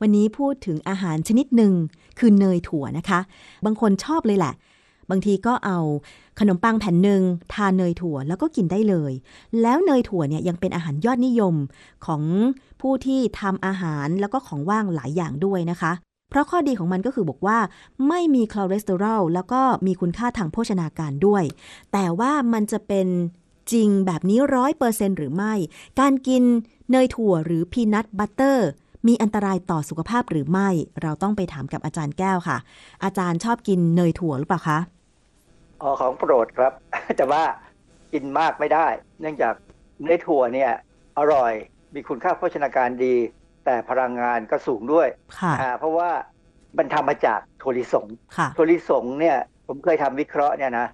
[0.00, 1.72] วันนี้พูดถึงอาหารชนิดหนึ่ง
[2.18, 3.20] คือเนยถั่วนะคะ
[3.64, 4.54] บางคนชอบเลยแหละ
[5.10, 5.78] บางทีก็เอา
[6.40, 7.22] ขนมปังแผ่นหนึ่ง
[7.54, 9.12] ทานเนยถั่วแล้วก็กินได้เลย
[9.62, 11.54] แล้วเนยถั่วเนี่ยยังเป็นอาหารยอดนิยม
[12.06, 12.22] ของ
[12.80, 15.92] ผู้ที่ทำอาหารแล้วก็ของว่างหลายอย่างด้วยนะคะ
[16.30, 17.58] เพราะข้อดีของมันก็คือบอกว่า
[18.08, 21.44] ไม่มีคอเลสเตอรอลแล้วก็มีคุณค่าทางโภชนาการด้วย
[21.92, 23.06] แต่ว่ามันจะเป็น
[23.72, 25.54] จริงแบบนี้ร้อยเปอร์เซ็นต์หรือไม่
[26.00, 26.42] การกิน
[26.90, 28.68] เนยถั่วหรือ peanut butter
[29.06, 30.68] มีอันตรายต่อสุขภาพหรือไม่
[31.02, 32.58] เราต้องไปถามกับอาจารย์แก้วค่ะ
[33.04, 34.78] อาจารย์ชอบกินเนยถั่วหรือเปล่าคะ
[35.82, 36.72] อ๋อของโปรดครับ
[37.16, 37.42] แต่ว่า
[38.12, 38.86] กินมากไม่ได้
[39.20, 39.54] เนื่องจาก
[40.04, 40.72] เนยถั่วเนี่ย
[41.18, 41.52] อร่อย
[41.94, 43.14] มีคุณค่าโภชนาการดี
[43.64, 45.08] แต่พลังงานก็สูงด้วย
[45.38, 46.10] ค่ะอ่าเพราะว่า
[46.78, 48.06] มันทำมาจากถั่วลิสง
[48.36, 50.86] ค่ะถั่วลิสงเนี่ยผมเคยทำวิเคราะห์เนี่ยนะ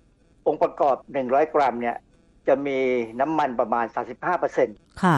[0.46, 0.96] องค์ประกอบ
[1.26, 1.96] 100 กรัมเนี่ย
[2.48, 2.78] จะมี
[3.20, 3.86] น้ำมันประมาณ
[4.44, 5.16] 35%ค่ะ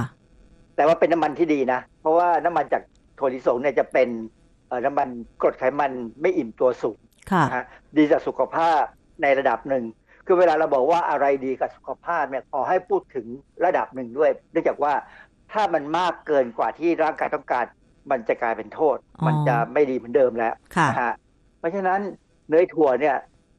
[0.77, 2.83] แต่ว่าเป็นน้ำมันที่ดีนะ เพราะว่าน้ำมันจาก
[3.19, 4.09] ถั่วลิสงเนี่ยจะเป็น
[4.69, 5.09] เอ่อน้ำมัน
[5.43, 6.99] กรดไขมันไม่อิ่มตัวสูง
[7.31, 7.65] ค่ะนะฮะ
[7.97, 8.83] ดีต่อสุขภาพ
[9.23, 9.85] ในระดับหนึ่ง
[10.27, 13.27] คือเวลาเราบอกว่าอะไรดีกับสุขภาพเนี่ยขอให้พูดถึง
[13.65, 14.93] ระดับหนึ่งด้วย เนื่องจากว่า
[15.53, 17.65] ถ้ามันมากเกินกว่าที่ร่างกายต้องการ
[18.11, 21.15] มันจะกลายเป็นโทษอ๋อมันจะไม่ดีเหมือนเดิมแล้วค่ะนะฮะ
[21.59, 22.01] เพราะฉะนั้น
[22.49, 23.17] เนยถั่วเนี่ย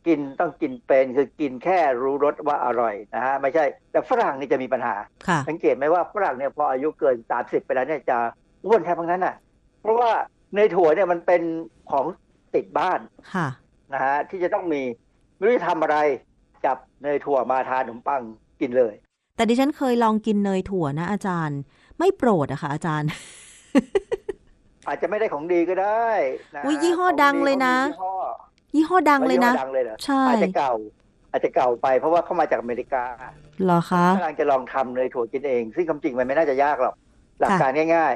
[0.07, 4.95] กินต้องกินเป็นคือกินแค่รู้รสว่าอร่อยนะฮะไม่ใช่แต่ฝรั่งนี่จะมีปัญหา
[5.27, 8.17] ค่ะสังเกตไหมว่าฝรั่งเนี่ยพออายุเกิน 30 ไปแล้วเนี่ยจะ
[8.65, 9.35] อ้วนแทบทั้งนั้นน่ะ
[9.81, 10.11] เพราะว่า
[10.53, 11.41] เนยถั่วเนี่ยมันเป็น
[11.91, 12.05] ของ
[12.55, 12.99] ติดบ้าน
[13.33, 13.47] ค่ะ
[13.93, 14.81] นะฮะที่จะต้องมี
[15.35, 15.97] ไม่รู้จะทำอะไร
[16.65, 18.21] จับเนยถั่วมาทานขนมปัง
[18.61, 18.93] กินเลย
[19.35, 21.59] แต่ดิฉันเคยลองกินเนยถั่วนะ อาจารย์
[21.99, 23.09] ไม่โปรดอะค่ะอาจารย์
[24.87, 26.09] อาจจะไม่ได้ของดีก็ได้
[26.55, 30.73] นะอุ๊ยยี่ห้อดังเลยนะของ ยี่ห้อดังดีเลยนะ ยี่ห้อดังเลยเหรอใช่ อาจจะเก่า
[31.31, 33.03] อาจจะเก่าไปเพราะว่าเข้ามาจากอเมริกา
[33.63, 36.95] เหรอคะกำลังจะลองทำเนยถั่วกินเอง ซึ่งความจริงมันไม่น่าจะยากหรอก
[37.39, 38.13] หลักการง่าย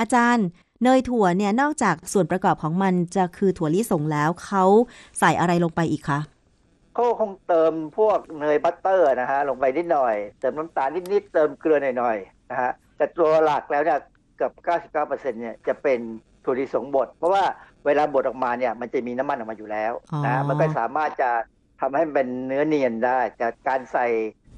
[0.00, 0.46] อาจารย์
[0.84, 4.64] เนยถั่วเนี่ยนอกจากส่วนประกอบของมันจะคือถั่วลิสงแล้วเขา
[5.18, 6.20] ใส่อะไรลงไปอีกคะ
[6.94, 13.98] เขาคงเติมพวกเนยบัตเตอร์นะฮะลงไปนิดหน่อย เติมน้ำตาลนิดๆเติมเกลือหน่อยๆนะฮะแต่ตัวหลักแล้วเนี่ย
[14.36, 14.52] เกือบ
[14.92, 15.98] 99%เนี่ยจะเป็น
[16.44, 17.44] ถั่วลิสงบดเพราะว่า
[17.86, 19.92] เวลาบดออกมาเนี่ยมันจะมีน้ำมันออกมาอยู่แล้ว
[20.24, 21.30] นะอ๋ฮะอมันก็สามารถจะ
[21.80, 24.06] ทำให้มันเป็นเนื้อเนียนได้แต่การใส่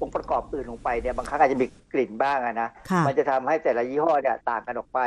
[0.01, 4.99] องค์ประกอบอื่นลงไปเนี่ยบางครั้งอาจจะมีกลิ่นบ้างอะนะค่ะมันจะทำให้แต่ละยี่ห้อเนี่ยต่างกันออกไป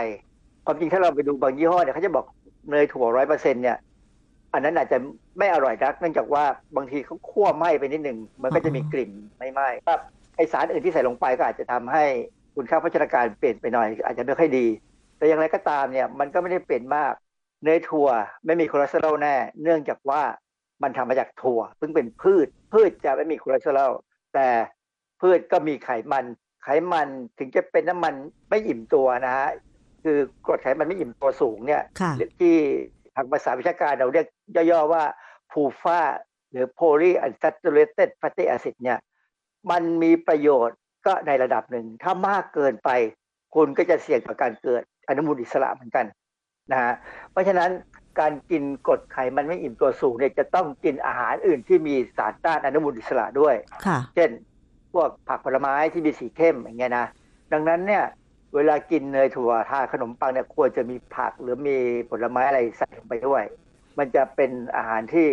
[0.65, 2.25] ความจริงถ้าเราไปดูบางยี่ห้อเนี่ยเขาจะบอก
[2.71, 3.77] เนยถั่วร้อยเปอร์เซ็นเนี่ย
[4.53, 4.99] อันนั้นอาจจะ
[5.39, 6.45] ไม่อร่อยนักเนื่องจากว่า
[6.77, 10.01] บางทีเขาคั่วไหม้ไปนิดหนึ่งมันก็จะมีกลิ่นไม่ไหม้ครับ
[10.37, 12.05] ไอสารอื่นที่ใส่ลงไปก็อาจจะทำให้
[12.55, 14.67] คุณค่าโภชนาการเปลี่ยนไปหน่อย อาจจะไม่ค่อยดี
[15.17, 17.13] แต่อย่างไรก็ตามเนี่ยมันก็ไม่ได้เปลี่ยนมาก
[17.67, 18.09] เนยถั่ว
[18.47, 20.23] ไม่มีคอเลสเตอรอลแน่ เนื่องจากว่า
[20.83, 23.93] มันทำมาจากถั่วซึ่งเป็นพืช พืชจะไม่มีคอเลสเตอรอล
[24.35, 24.49] แต่
[25.21, 26.25] พืชก็มีไขมัน
[26.63, 27.09] ไขมัน
[27.39, 28.15] ถึงจะเป็นน้ำมัน
[28.49, 29.51] ไม่อิ่มตัวนะฮะ
[30.05, 32.57] คือกรดไขมันไม่อิ่มตัวสูงเนี่ยค่ะที่
[33.15, 34.27] ทางภาษาวิชาการเราเรียก
[34.71, 35.05] ย่อๆว่า
[35.51, 36.01] PUFA
[36.51, 38.99] หรือ polyunsaturated fatty acid เนี่ย
[39.71, 42.91] มันมีประโยชน์ก็ในระดับหนึ่ง ถ้ามากเกินไป
[43.55, 46.07] คุณก็จะเสี่ยงต่อการเกิดอนุมูลอิสระเหมือนกัน
[46.73, 46.95] นะฮะ
[47.31, 47.71] เพราะฉะนั้น
[48.21, 53.55] การกินกรดไขมันไม่อิ่มตัวสูงเนี่ยจะต้องกินอาหารอื่นที่มีสารต้านอนุมูลอิสระด้วย
[53.87, 54.31] ค่ะเช่น
[54.93, 57.07] พวกผักผลไม้ที่มีสีเข้มอย่างเงี้ยนะ
[57.53, 58.05] ดังนั้นเนี่ย
[58.55, 61.77] เวลากินเนยถั่วทาขนมปังเนี่ยควรจะมีผักหรือมี
[62.11, 63.43] ผลไม้อะไรใส่ลงไปด้วย
[63.99, 65.27] มันจะเป็นอาหารที่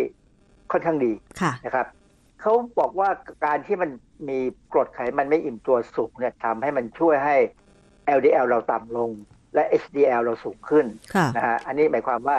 [0.72, 1.86] ค่อนข้างดีค่ะนะครับ
[2.40, 3.08] เขาบอกว่า
[3.44, 3.90] การที่มัน
[4.28, 4.38] มี
[4.72, 7.36] กรดไขมันไม่อิ่มตัวสูงเนี่ยทำให้มันช่วยให้
[8.18, 9.10] LDL เราต่ำลง
[9.54, 12.38] และ HDL เราสูงขึ้นค่ะนะฮะอันนี้หมายความว่า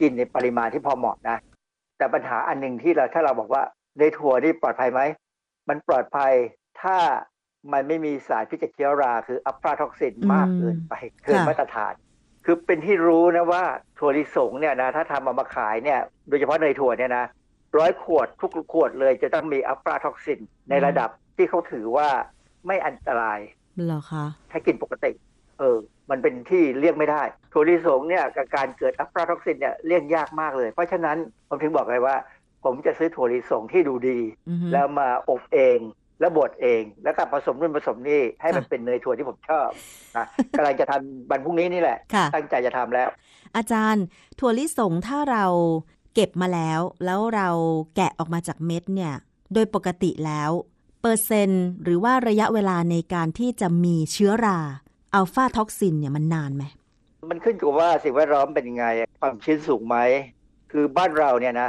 [0.00, 1.36] กินในปริมาณที่พอเหมาะนะ
[1.98, 3.62] แต่ปัญหาอันหนึ่งที่เราถ้าเราบอกว่า
[3.98, 5.00] ในถั่วนี่ปลอดภัยไหม
[5.68, 6.32] มันปลอดภัย
[6.82, 6.96] ถ้า
[7.72, 10.94] มันไม่มีสารพิษจากเชื้อราคืออัลฟาท็อกซินอืมมากเกินไป
[11.24, 11.94] เกินค่ะมาตรฐาน
[12.44, 13.62] คือเป็นที่รู้นะว่า
[13.98, 17.24] ถั่วลิสงเนี่ยนะถ้าทำเอามาขายเนี่ยโดยเฉพาะเนยถั่วเนี่ยนะ
[17.78, 20.40] ร้อยขวดทุกขวดเลยจะต้องมีอัฟลาท็อกซิน
[20.70, 22.08] ในระดับที่เขาถือว่า
[22.66, 23.38] ไม่อันตราย
[23.84, 25.12] เหรอคะถ้ากินปกติ
[25.58, 25.76] เออ
[26.10, 31.16] มันเป็นที่เลี่ยงไม่ได้ถั่วลิสงเนี่ยกับการเกิดอัฟลาท็อกซินเนี่ยเลี่ยงยากมากเลย เพราะฉะนั้น
[31.48, 32.16] ผมถึงบอกเลยว่า
[32.64, 35.78] ผมจะซื้อถั่วลิสงที่ดูดีอือฮึแล้วมาอบเอง
[36.20, 39.68] แล้วบดเอง แล้วก็ผสมนู่นผสมนี่ให้มันค่ะเป็นเนยถั่วที่ผมชอบ
[40.16, 40.26] นะ
[40.56, 43.08] กำลังจะทำวันพรุ่งนี้นี่แหละค่ะตั้งใจจะทำแล้ว
[43.56, 44.04] อาจารย์
[44.38, 45.46] ถั่วลิสงถ้าเรา
[46.14, 47.48] เก็บมาแล้ว แล้วเรา
[47.96, 49.14] แกะออกมาจากเม็ดเนี่ย
[49.54, 50.50] โดยปกติแล้ว
[51.00, 54.58] เปอร์เซ็นต์หรือว่าระยะเวลาในการที่จะมีเชื้อรา
[55.16, 56.64] อัลฟาท็อกซินเนี่ยมันนานไหม
[57.30, 58.86] มันขึ้นกับว่าสิ่งแวดล้อมเป็นยังไง
[59.20, 59.96] ความชื้นสูงไหม
[60.72, 61.68] คือบ้านเราเนี่ยนะ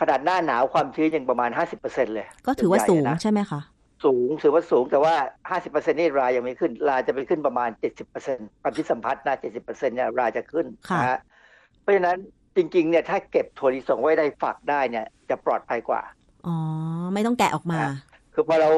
[0.00, 1.50] ขนาดหน้าหนาวความชื้นยังประมาณ
[1.82, 3.60] 50%เลย ก็ถือว่าสูงส่วนใหญ่นะใช่ไหมคะ
[4.04, 5.14] สูงถือว่าสูงแต่ว่า
[5.60, 7.70] 50%นี่รายังไม่ขึ้น ราจะไปขึ้นประมาณ
[8.16, 11.18] 70%ความชื้นสัมพัทธ์นะ70%เนี่ยราจะขึ้นค่ะนะฮะ
[11.80, 12.18] เพราะฉะนั้น
[12.56, 16.02] จริงๆเนี่ยถ้าเก็บถั่วลิสงไว้ได้ฝักได้เนี่ยจะปลอดภัยกว่า
[16.46, 16.56] อ๋อ
[17.14, 17.94] ไม่ต้องแกะออกมาอะ
[18.34, 18.68] คือพอเรา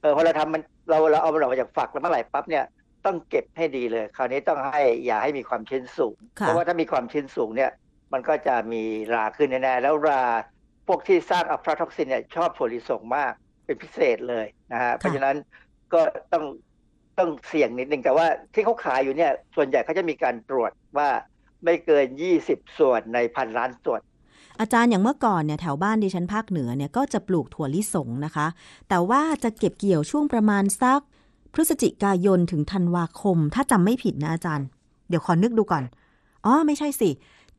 [0.00, 2.64] เออพอเราทำมันเราเราเอามันออกมาจากฝักแล้วเมื่อไหร่ปั๊บเนี่ย
[3.06, 7.70] ต้องเก็บให้ดีเลย คราวนี้ต้องให้อย่าให้มีความชื้นสูงค่ะเพราะว่าถ้ามีความชื้นสูงเนี่ย
[8.12, 8.82] มันก็จะมี
[9.14, 10.22] ราขึ้นแน่ๆแล้วรา
[10.86, 13.32] พวกที่สร้างอัฟลาท็อกซินเนี่ยชอบถั่วลิสงมาก
[13.64, 15.36] เป็นพิเศษเลยนะฮะเพราะฉะนั้น
[15.94, 16.00] ก็
[16.32, 16.44] ต้อง
[17.18, 21.08] ต้องเสี่ยงนิดนึงแต่ว่าที่เขาขายอยู่เนี่ย ส่วนใหญ่เขาจะมีการตรวจว่า
[21.64, 22.06] ไม่เกิน
[22.42, 24.00] 20 ส่วนในพันล้านส่วน
[24.60, 28.46] อาจารย์อย่างเมื่อก่อนเนี่ยแถวบ้านดิฉันภาคเหนือเนี่ยก็จะปลูกถั่วลิสงนะคะ
[28.88, 31.00] แต่ว่าจะเก็บเกี่ยวช่วงประมาณสัก
[31.54, 34.66] พฤศจิกายนถึงธันวาคม ถ้าจำไม่ผิดนะอาจารย์
[35.08, 35.84] เดี๋ยวขอนึกดูก่อน
[36.44, 37.10] อ๋อ ไม่ใช่สิ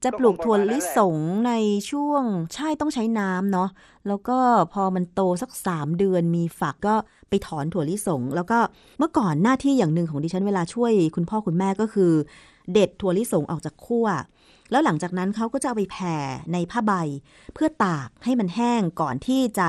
[0.03, 1.17] จะปลูกถั่วลิสง
[1.47, 1.53] ใน
[1.91, 2.23] ช่วง
[2.53, 3.69] ใช่ต้องใช้น้ำเนาะ
[4.07, 4.37] แล้วก็
[4.73, 6.95] พอมันโตสักสามเดือนมีฝักก็
[7.29, 8.59] ไปถอนถั่วลิสง แล้วก็
[8.99, 12.11] เมื่อก่อนหน้าที่อย่างหนึ่งของดิฉันเวลาช่วยคุณพ่อคุณแม่ก็คือ
[12.73, 14.07] เด็ดถั่วลิสงออกจากขั้ว
[14.71, 16.15] แล้วหลังจากนั้นเขาก็จะเอาไปแผ่
[16.53, 16.93] ในผ้าใบ
[17.53, 19.67] เพื่อตากให้มันแห้งก่อนที่จะ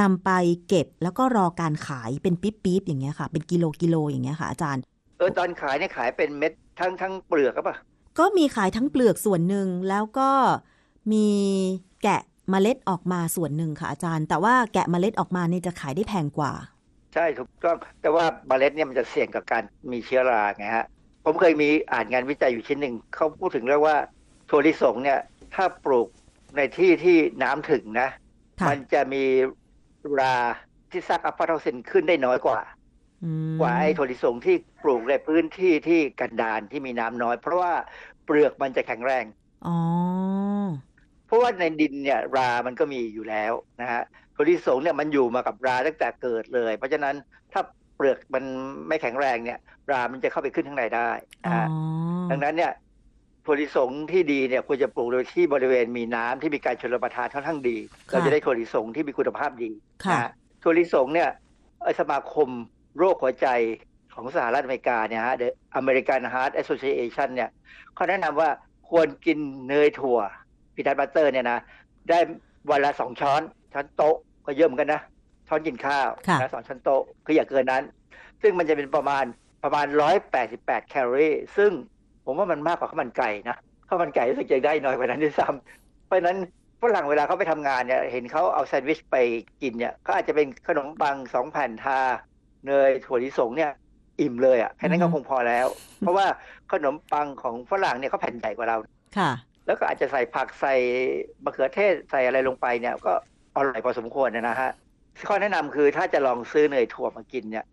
[0.00, 0.30] นำไป
[0.68, 4.82] เก็บแล้วก็รอการขายเป็นปิ๊บๆอย่างเงี้ยค่ะ เป็นกิโลกิโลอย่างเงี้ยค่ะอาจารย์
[5.18, 7.76] เออตอนขายเนี่ยขายเป็นเม็ดทั้งทั้งเปลือกก็ปะ
[8.18, 10.30] ก็มีขายทั้งเปลือกส่วนหนึ่งแล้วก็
[11.12, 11.26] มี
[12.02, 12.20] แกะ
[12.50, 16.52] เมล็ดออกมาส่วนหนึ่งค่ะอาจารย์ แต่ว่าแกะเมล็ดออกมาเนี่ยจะขายได้แพงกว่า
[17.14, 20.86] ใช่ถูกต้องแต่ว่าเมล็ดเนี่ยมันจะเสี่ยงกับการมีเชื้อราไงฮะ
[21.24, 23.96] ผมเคยมีอ่านงานวิจัยอยู่ชิ้นหนึ่งเขาพูดถึงเรื่องว่า
[24.48, 25.18] ถั่วลิสงเนี่ย
[25.54, 26.08] ถ้าปลูก
[26.56, 28.08] ในที่ที่น้ำถึงนะ
[28.60, 29.24] ค่ะมันจะมี
[30.18, 30.36] รา
[30.90, 32.60] ที่สร้างอัลฟาท็อกซินขึ้นได้น้อยกว่า
[33.24, 37.72] อืมกว่าไอ้ถั่วลิสงที่ปลูกในพื้นที่ที่กันดารที่มีน้ำน้อย เพราะว่า
[38.24, 39.24] เปลือกมันจะแข็งแรง
[39.66, 39.76] อ๋อ
[41.26, 44.02] เพราะว่าในดินเนี่ยรามันก็มีอยู่แล้วนะฮะ
[44.34, 47.14] ถั่วลิสงเนี่ยมันอยู่มากับราตั้งแต่เกิดเลย เพราะฉะนั้น
[47.52, 47.62] ถ้า
[47.96, 48.44] เปลือกมัน
[48.88, 49.58] ไม่แข็งแรงเนี่ย
[49.90, 51.10] รามันจะเข้าไปขึ้นข้างในได้
[51.46, 51.66] อ๋นะอ ฮะ
[52.30, 52.72] ดังนั้นเนี่ย
[53.44, 57.76] ถั่วลิสงที่ดีเนี่ยควรจะปลูกโดยที่บริเวณมีน้ำที่มีการชลประทานค่อนข้างดี
[58.10, 59.70] ค่ะเราจะได้ถั่วลิสงที่มีคุณภาพดี
[60.04, 60.30] ค่ะนะฮะ
[60.62, 61.30] ถั่วลิสงเนี่ย
[61.80, 62.48] เอ่อสมาคม
[62.98, 63.48] โรคหัวใจ
[64.14, 65.48] ของสหรัฐอเมริกาเนี่ยฮะ The
[65.80, 67.50] American Heart Association เนี่ย
[67.94, 68.50] เขาแนะนำว่า
[68.90, 69.38] ควรกิน
[69.68, 70.18] เนยถั่ว
[70.74, 71.58] peanut butter เนี่ยนะ
[72.08, 72.18] ได้
[72.70, 73.42] วันละสองช้อน
[73.72, 74.16] ช้อนโต๊ะ
[74.46, 75.02] ก็เยอะเหมือนกันนะ
[75.48, 77.84] ช้อนกินข้าวค่ะนะสองช้อนโต๊ะคืออย่าเกินนั้น
[78.42, 79.24] ซึ่งมันจะเป็นประมาณ
[79.64, 79.86] ประมาณ
[80.38, 81.72] 188 แคลอรี่ ซึ่ง
[82.24, 83.54] ผมว่ามันมากกว่าข้าวมันไก่นะ
[83.88, 86.38] ข้าวมันไก่รู้สึกจะได้น้อยกว่านั้นด้วยซ้ำเพราะฉะนั้น
[86.82, 89.16] ฝรั่งเวลาเขาไปทำงานเนี่ยเห็นเขาเอาแซนด์วิชไป
[89.60, 91.92] กินเนี่ยก็อาจจะเป็นขนมปังสองแผ่นทา
[92.64, 93.70] เนยถั่วลิสงเนี่ย
[94.20, 95.66] อิ่มเลยอะแค่นั้นก็อือฮึคงพอแล้ว
[96.00, 96.26] เพราะว่า
[96.68, 98.76] ขนมปังของฝรั่งเนี่ยเขาแผ่นใหญ่กว่าเรา
[99.14, 99.28] ค่ะ
[99.66, 100.70] แล้วก็อาจจะใส่ผักใส่
[101.44, 103.10] มะเขือเทศใส่อะไรลงไปเนี่ยก็
[103.54, 104.68] อร่อยพอสมควรนะฮะ
[105.28, 107.64] ข้อแนะนำคือถ้าจะลองซื้อเนยถั่วมากินเนี่ย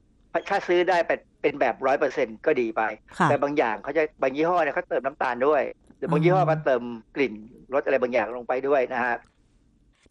[0.50, 2.82] ถ้าซื้อได้เป็น เป็นแบบร้อยเปอร์เซ็นก็ดีไป
[3.18, 5.62] ค่ะแต่บางอย่างเขาจะบางยี่ห้อเนี่ยเขาเติมน้ำตาลด้วย
[5.98, 6.84] หรือบางยี่ห้อก็เติม
[7.16, 7.34] กลิ่น
[7.74, 9.16] รสอะไรบางอย่างลงไปด้วยนะฮะ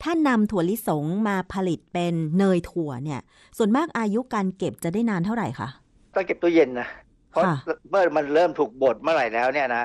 [0.03, 3.21] ถ้านำถั่วลิสงมาผลิตเป็นเนยถั่วเนี่ย
[3.59, 5.69] ส่วนมากอายุการเก็บจะได้นานเท่าไหร่คะ
[6.15, 6.89] ต้องเก็บตู้เย็นนะ
[7.31, 7.55] เพราะค่ะ
[7.91, 9.85] เมื่อมันเริ่มถูกบดเมื่อไหร่แล้วเนี่ยนะ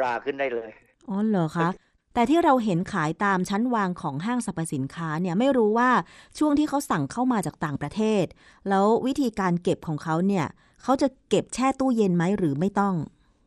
[0.00, 0.70] ราขึ้นได้เลย
[1.08, 1.68] อ๋อเหรอคะ
[2.14, 5.90] แต่ที่เราเห็นขายตามชั้นวางของห้างสรรพสินค้าเนี่ยไม่รู้ว่า
[6.38, 8.24] ช่วงที่เขาสั่งเข้ามาจากต่างประเทศ
[8.68, 10.46] แล้ววิธีการเก็บของเขาเนี่ย
[10.84, 12.94] เขาจะเก็บแช่ตู้เย็นไหมหรือไม่ต้อง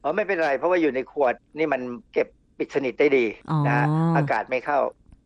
[0.03, 1.81] อ๋อไม่เป็นไร เพราะว่าอยู่ในขวดนี่มัน
[2.13, 2.27] เก็บ
[2.57, 3.85] ปิดสนิทได้ดีอ๋อนะฮะ
[4.15, 4.79] อากาศไม่เข้า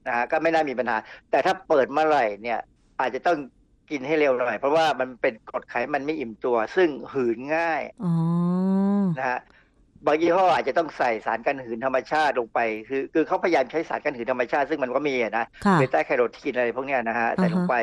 [0.08, 0.98] นะฮะก็ไม่น่ามีปัญหา
[1.32, 2.60] แต่ถ้าเปิดเมื่อไหร่เนี่ย
[3.00, 3.38] อาจจะต้อง
[3.92, 8.14] กินให้เร็วหน่อย เพราะว่ามันเป็นกรดไขมันไม่อิ่มตัว ซึ่งหืนง่ายอ๋อ
[9.18, 9.40] นะฮะ
[10.06, 12.60] บางยี่ห้ออาจจะต้องใส่สารกันหืนธรรมชาติลงไป
[12.90, 17.76] คือคือเขาพยายามใช้สารกันหืนธรรมชาติ ซึ่งมันก็มีอะนะค่ะเบต้าแคโรทีนอะไรพวกเนี้ยนะฮะใส่ลงอ่าฮะไป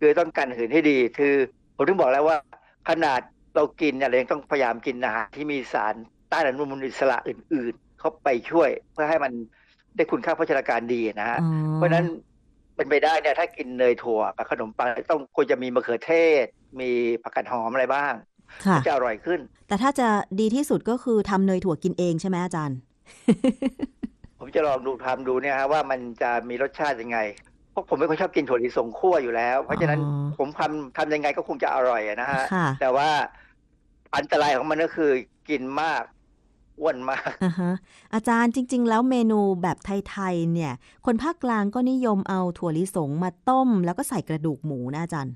[0.00, 1.34] คือต้องกันหืนให้ดี คือ
[1.76, 2.36] ผมถึงบอกแล้วว่า
[2.88, 3.20] ขนาด
[3.60, 5.94] เรากินเนี่ยเรายังต้องพยายามกินอาหารที่มีสาร
[6.32, 9.32] ต้านอนุมูลอิสระอื่น ๆ เข้าไปช่วยเพื่อให้มัน
[9.96, 12.06] ได้คุณค่าโภชนาการดีนะฮะอ๋อเพราะฉะนั้น
[12.76, 16.44] เป็นไปได้เนี่ยถ้ากินเนยถั่วกับขนมปังต้องควรจะมีมะเขือเทศ
[16.80, 16.90] มี
[17.22, 18.12] ผักกาดหอมอะไรบ้าง
[18.66, 20.08] ค่ะจะอร่อยขึ้น แต่ถ้าจะ
[20.40, 22.78] ดีที่สุดก็คือทำเนยถั่วกินเองใช่ไหมอาจารย์
[24.38, 27.18] ผมจะลองดูทำดูเนี่ยฮะว่ามันจะมีรสชาติยังไง
[27.72, 33.08] เพราะผมเป็นคนชอบกินถั่วลิสงคั่วอยู่แล้ว เพราะฉะนั้นอ๋อผมทำทำยังไงก็คงจะอร่อยอะนะฮะค่ะแต่ว่า
[34.16, 35.10] อันตรายของมันก็คือ
[35.48, 36.04] กินมาก
[36.80, 37.74] อ้วนมากอ่าฮะ
[38.14, 39.76] อาจารย์จริง ๆ แล้วเมนูแบบ
[40.08, 40.72] ไทยๆเนี่ย
[41.06, 45.34] คนภาคกลางก็นิยมเอาถั่วลิสงมาต้ม แล้วก็ใส่กระดูกหมูนะอาจารย์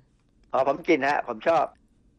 [0.52, 1.64] พอผมกินฮะ ผมชอบ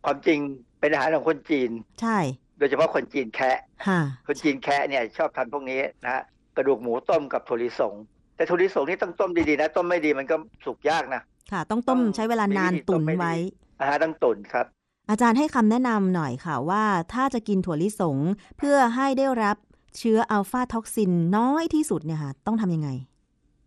[0.06, 0.40] ความจริง
[0.80, 1.70] เป็นอาหารของคนจีน
[2.02, 2.18] ใช่
[2.58, 6.24] โดยเฉพาะคนจีนแคะค่ะคนจีนแคะเนี่ยชอบทานพวกนี้นะฮะ
[6.56, 7.94] กระดูกหมูต้มกับถั่วลิสง
[8.36, 10.36] แต่ถั่วลิสงนี่ต้องต้มดีๆนะต้มไม่ดีมันก็
[10.66, 13.34] สุกยากนะค่ะ ต้องต้มต้องใช้เวลานานมีวิธีต้ตุ๋นให้ดีไว้
[13.80, 14.66] นะฮะต้องตุ๋นครับ
[15.10, 16.84] อาจารย์ให้คำแนะนำหน่อยค่ะว่า
[17.14, 18.18] ถ้าจะกินถั่วลิสง
[18.58, 19.58] เพื่อให้ได้รับ
[19.98, 22.90] เชื้ออัฟลาท็อกซินน้อยที่สุดเนี่ยค่ะต้องทำยังไง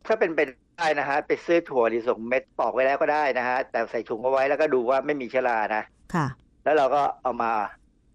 [0.07, 0.41] ถ้าเป็นไป
[0.79, 5.83] ได้นะฮะไปซื้อถั่วลิสงเม็ดปอกไว้แล้วก็ได้นะฮะแต่ใส่ถุงเอาไว้แล้วก็ดูว่าไม่มีเชื้อรานะ
[6.15, 6.27] ค่ะ
[6.65, 7.53] แล้วเราก็เอามา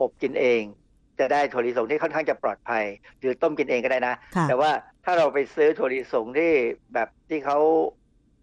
[0.01, 0.61] อบกินเอง
[1.19, 2.83] จะได้ถั่วลิสงที่ค่อนข้างจะปลอดภัย
[3.19, 4.71] หรือต้มกินเองก็ได้นะค่ะแต่ว่า
[5.05, 6.51] ถ้าเราไปซื้อถั่วลิสงที่
[6.93, 7.57] แบบที่เขา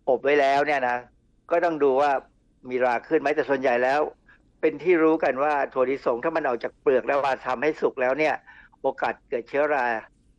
[0.09, 0.97] อบไว้แล้วเนี่ยนะ
[1.51, 2.11] ก็ต้องดูว่า
[2.71, 4.01] มีราขึ้นไหมแต่ส่วนใหญ่แล้ว
[4.61, 8.35] เป็นที่รู้กันว่าถั่วลิสงถ้ามันออกจากเปลือกแล้วมาทำให้สุกแล้วเนี่ย
[8.83, 9.85] โอกาสเกิดเชื้อรา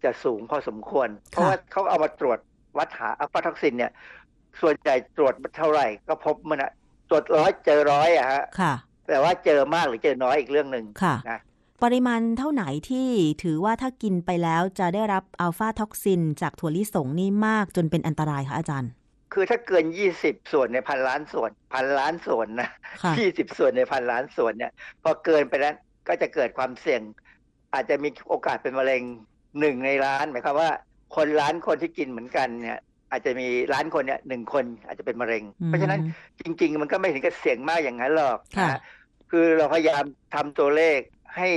[0.03, 2.39] จะสูงพอสมควร เพราะว่าเขาเอามาตรวจ
[2.77, 3.91] วัดหาอัลฟาท็อกซินเนี่ย
[4.61, 6.71] ส่วนใหญ่ตรวจเท่าไหร่ ก็พบมันอะ
[7.09, 8.73] ตรวจร้อยเจอร้อยอะฮะค่ะ
[9.07, 11.39] แต่ว่าเจอมากหรือเจอน้อยอีกเรื่องหนึ่งค่ะนะ
[11.83, 13.07] ปริมาณเท่าไหนที่
[13.43, 18.91] ถือว่าถ้ากินไปแล้วจะได้รับอัฟลาท็อกซิน จากถั่วลิสงนี่มากจนเป็นอันตรายคะอาจารย์
[19.33, 22.69] คือถ้าเกินยี่สิบส่วนในพันล้านส่วน พันล้านส่วนนะ
[23.03, 24.71] ค่ะยี่สิบส่วนในพันล้านส่วนเนี่ย
[25.03, 25.75] พอเกินไปแล้ว
[26.07, 27.01] ก็จะเกิดความเสี่ยง
[27.73, 29.01] อาจจะมีโอกาสเป็นมะเร็ง
[29.59, 30.69] หนึ่งในล้านหมายความว่า
[31.15, 32.79] คนล้านคนที่กินเหมือนกันเนี่ย
[33.11, 35.99] อาจจะมีล้านคนเนี่ยหนึ่งคนอาจจะเป็นมะเร็ง เพราะฉะนั้น
[36.41, 38.79] จริง ๆ มันก็ไม่ถึงกับเสี่ยงมากอย่างนั้นหรอกค่ะนะ
[39.31, 40.03] คือเราพยายาม
[40.35, 40.99] ทำตัวเลข
[41.35, 41.47] ให้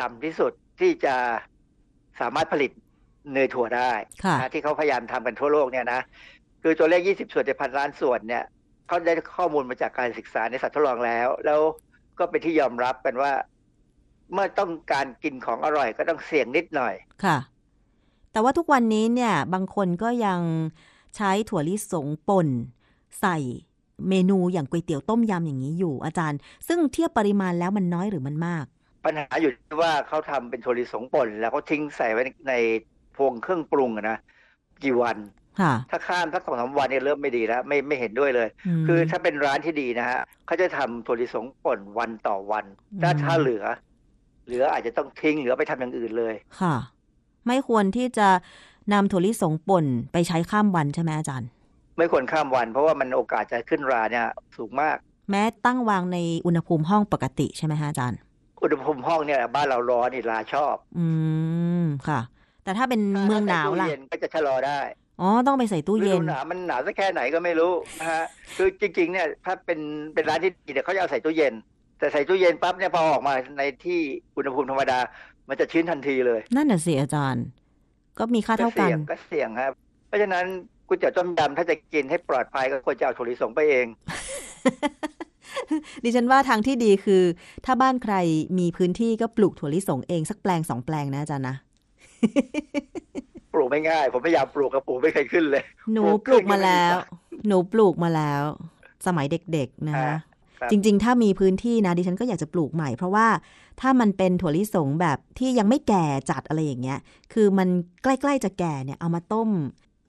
[0.00, 1.14] ต่ำที่สุดที่จะ
[2.20, 2.72] สามารถผลิต
[3.32, 3.92] เนยถั่วได้
[4.24, 6.00] ค่ะนะที่เขาพยายามทำกันทั่วโลกเนี่ยนะ
[6.62, 8.44] คือตัวเลข 20 ส่วนในพันล้านส่วนเนี่ย
[8.86, 11.60] เขาได้ข้อมูลมาจากการศึกษาในสัตว์ทดลองแล้ว แล้ว
[12.18, 13.32] ก็เป็นที่ยอมรับกันว่า
[14.32, 16.94] เมื่อต้องการกินของอร่อยก็ต้องเสี่ยงนิดหน่อย
[17.24, 17.38] ค่ะ
[18.32, 20.40] แต่ว่าทุกวันนี้เนี่ย บางคนก็ยัง
[21.16, 22.48] ใช้ถั่วลิสงป่น
[23.20, 23.38] ใส่
[24.08, 26.38] เมนูอย่างก๋วยเตี๋ยวต้มยำอย่างนี้อยู่อาจารย์
[26.68, 28.64] ซึ่งเทียบปริมาณแล้วมันน้อยหรือมันมาก
[29.04, 32.54] ปัญหาอยู่ที่ว่าเขาทำเป็นถั่วลิสงป่น แล้วเขาทิ้งใส่ไว้ใน
[33.16, 34.18] พวงเครื่องปรุงอะนะ
[34.82, 35.37] กี่วันค่ะ
[35.90, 38.48] ถ้าข้ามสักสองสามวันเนี่ยเริ่มไม่ดีแล้ว ไม่ไม่เห็นด้วยเลย
[38.82, 42.64] มคือถ้าเป็นร้านที่ดีนะฮะเขาจะทำถั่วลิสงป่นวันต่อวัน
[43.02, 43.64] ถ้าอืมถ้าเหลือ
[44.46, 46.76] เหลืออาจจะต้องทิ้งเหลือไปทำอย่างอื่นเลย ค่ะ
[47.46, 48.28] ไม่ควรที่จะ
[48.92, 51.48] นำถั่วลิสงป่นไปใช้ข้ามวันใช่ไหมอาจารย์
[51.98, 54.96] ไม่ควรข้ามวัน เพราะว่ามันโอกาสจะขึ้นราเนี่ยสูงมาก
[55.30, 58.18] แม้ตั้งวางในอุณหภูมิห้องปกติใช่ไหมฮะอาจารย์
[58.62, 61.06] อุณหภูมิห้องเนี่ยบ้านเราร้อนนี่ราชอบ อื
[61.82, 62.20] มค่ะ
[62.64, 64.80] แต่ถ้าเป็นเมืองหนาวล่ะถ้ใส่ตู้เย็นก็จะชะลอได้
[65.20, 68.24] อ๋อ ต้องไปใส่ตู้ฤเย็ดูนหนาวมันหนาวสักแค่ไหนก็ไม่รู้นะฮะ
[68.56, 69.80] คือจริง ๆ เนี่ย ถ้าเป็น
[70.14, 71.54] เป็นร้านที่ดีเนี่ยเขาจะเอาใส่ตู้เย็น
[71.98, 74.00] แต่ใส่ตู้เย็นปั๊บเนี่ยพอออกมาในที่
[74.36, 74.98] อุณหภูมิธรรมดา
[75.48, 77.44] มันจะชื้นทันทีเลย นั่นน่ะสิอาจารย์
[78.18, 79.72] ก็มีค่าเท่ากันสี่ยงก็เสี่ยงครับ
[80.08, 80.44] เพราะฉะนั้น
[80.86, 83.86] ก๋วยเตี๋ยวต้มยำถ้าจะกินให้ปลอดภัยก็ควรจะเอาถั่วลิสงไปเอง
[86.04, 87.22] ดิฉันว่าทางที่ดีคือ
[87.64, 88.14] ถ้าบ้านใคร
[88.58, 91.56] มีพื้นที่ก็ปลูกถั่วลิสงเองสักแปลงสองแปลงนะอาจารย์นะ
[93.27, 93.27] ป
[93.58, 98.42] ลูกไม่ง่าย ผมพยายามปลูกกับปลูกไม่เคยขึ้นเลย หนูปปลูลูกกมาแล้วขึ้นก็ไม่หนูปลูกมาแล้ว
[99.06, 100.14] สมัยเด็กๆนะคะ
[100.58, 103.26] ครับจริง ๆ ถ้ามีพื้นที่นะดิฉันก็อยากจะปลูกใหม่ เพราะว่า
[103.80, 106.98] ถ้ามันเป็นถั่วลิสงแบบที่ยังไม่แก่จัดอะไรอย่างเงี้ย
[107.32, 107.68] คือมัน
[108.02, 109.50] ใกล้ๆจะแก่เนี่ยเอามาต้ม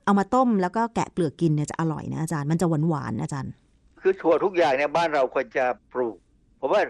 [0.06, 3.54] เอามาต้มแล้วก็แกะเปลือกกินเนี่ยจะอร่อยนะอาจารย์มันจะหวานๆอาจารย์
[4.02, 6.16] คือถั่วทุกอย่างเนี่ยบ้านเราควรจะปลูก
[6.60, 6.82] ผมว่า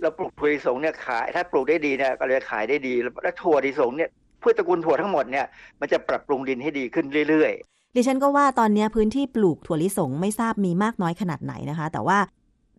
[0.00, 4.10] เราปลูกถั่วลิสงเนี่ยขาย ถ้าปลูกได้ดีเนี่ยก็เลยขายได้ดีแล้วถั่วลิสงเนี่ย
[4.46, 5.46] พืชตระกูลถั่วทั้งหมดเนี่ย
[5.80, 7.52] มันจะปรับปรุงดินให้ดีขึ้นเรื่อย
[7.96, 12.18] ดิฉันก็ว่าตอนนี้พื้นที่ปลูกถั่วลิสงไม่ทราบมีมากน้อยขนาดไหนนะคะ แต่ว่า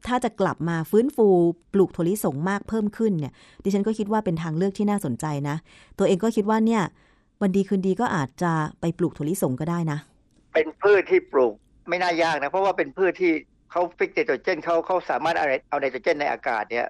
[0.07, 1.28] ถ้าจะกลับมาฟื้นฟู
[1.74, 5.55] ปลูกถั่วลิสงมากเพิ่มขึ้นเนี่ย ดิฉันก็คิดว่าเป็นทางเลือกที่น่าสนใจนะ
[5.99, 6.82] ตัวเองก็คิดว่าเนี่ย
[7.41, 11.53] วันดีคืนดีก็อาจจะไปปลูกถั่วลิสงก็ได้นะๆเป็นพืชที่ปลูก
[11.89, 13.32] ไม่น่ายากนะ เพราะว่าเป็นพืชที่
[13.72, 16.88] เขา fix ไนโตรเจนเขาเขาสามารถเอาเอาไนโตรเจนในอากาศเนี่ย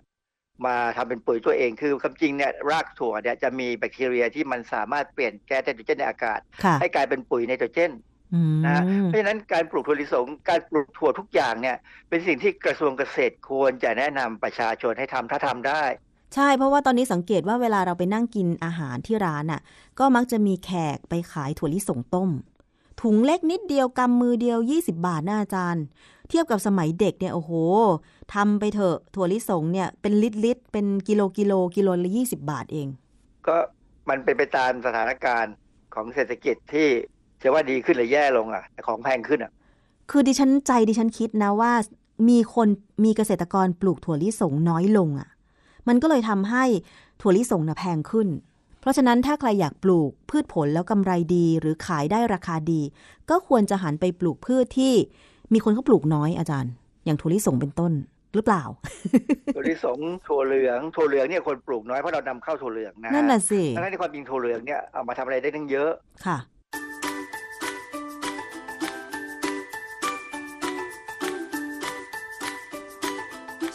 [0.65, 7.91] มาทำเป็นปุ๋ยตัวเองคือความจริงเนี่ยรากถั่วเนี่ยจะมีแบคทีเรียที่มันสามารถเปลี่ยนแก๊สไนโตรเจนในอากาศค่ะให้กลายเป็นปุ๋ยไนโตรเจน
[8.33, 11.77] อืมนะฮะเพราะฉะนั้นการปลูกถั่วลิสงการปลูกถั่วทุกอย่างเนี่ย
[12.09, 15.83] เป็นสิ่งที่กระทรวงเกษตรควรจะแนะนำประชาชนให้ทำถ้าทำได้
[16.35, 19.61] ใช่เพราะว่าตอนนี้สังเกตว่าเวลาเราไปนั่งกินอาหารที่ร้านน่ะ
[19.99, 22.29] ก็มักจะมีแขกไปขายถั่วลิสงต้ม
[23.01, 25.83] ถุงเล็กนิดเดียวกำมือเดียว 20 บาทนะอาจารย์
[26.29, 27.51] เทียบกับสมัยเด็กเนี่ยโอ้โห
[28.33, 32.87] ทำไปเถอะถั่วลิสงเนี่ยเป็นลิตรลิตรเป็นกิโลกิโลกิโลละ20บาทเอง
[33.47, 33.55] ก็
[34.09, 35.53] มันเป็นไปตามสถานการณ์
[35.93, 36.87] ของเศรษฐกิจที่
[37.41, 39.51] จะว่าดีขึ้นหรือแย่ลงอะแต่ของแพงขึ้นอะ
[40.11, 41.73] คือดิฉันใจดิฉันคิดนะว่า
[42.29, 42.67] มีคน
[43.03, 45.29] มีเกษตรกรปลูกถั่วลิสงน้อยลงอะ่ะ
[45.87, 46.63] มันก็เลยทำให้
[47.21, 48.27] ถั่วลิสงน่ะแพงขึ้น
[48.79, 52.81] เพราะฉะนั้นถ้าใครอยากปลูกพืชผลแล้วกำไรดี หรือขายได้ราคาดี
[53.29, 54.93] ก็ควรจะหันไปปลูกพืชที่
[55.53, 56.71] มีคนเขาปลูกน้อยอาจารย์
[57.05, 57.93] อย่างถั่วลิสงเป็นต้น
[58.37, 58.63] หรือเปล่า
[59.55, 65.91] ถั่วลิสงถั่วเหลืองถั่วเหลืองเนี่ยคนปลูกน้อยเพราะเรานำเข้าถั่วเหลืองนะฮนั่นน่ะสิทั้งที่ความจริงถั่วเหลืองเนี่ยเอามาทำอะไรได้ตั้งเยอะ
[66.25, 66.37] ค่ะ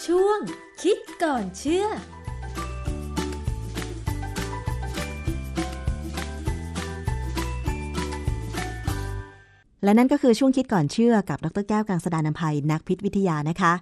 [0.06, 0.38] ช่วง
[0.82, 1.86] คิดก่อนเชื่อ
[9.84, 13.72] และนั่นก็คือช่วงคิดก่อนเชื่อกับดรแก้วกังสดานนภัยนักพิษวิทยานะคะ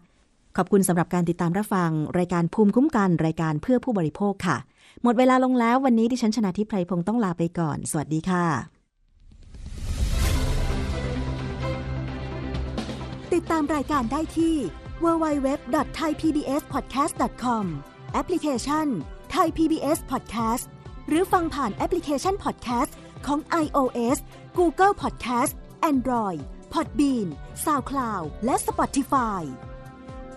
[0.56, 4.56] ขอบคุณสำหรับการติดตามรับฟัง รายการภูมิคุ้มกันรายการเพื่อผู้บริโภคค่ะ
[5.02, 8.46] หมดเวลาลงแล้ววันนี้ดิฉันชนะทิพไพรพงศ์ต้องลาไปก่อน สวัสดีค่ะ
[13.34, 14.56] ติดตามรายการได้ที่
[15.04, 17.64] www.thaipbspodcast.com
[18.12, 18.86] แอปพลิเคชัน
[19.34, 20.64] Thai PBS Podcast
[21.08, 22.92] หรือฟังผ่านแอปพลิเคชัน Podcast
[23.26, 24.18] ของ iOS
[24.58, 25.52] Google Podcast
[25.90, 26.40] Android
[26.72, 27.28] Podbean
[27.64, 29.42] SoundCloud และ Spotify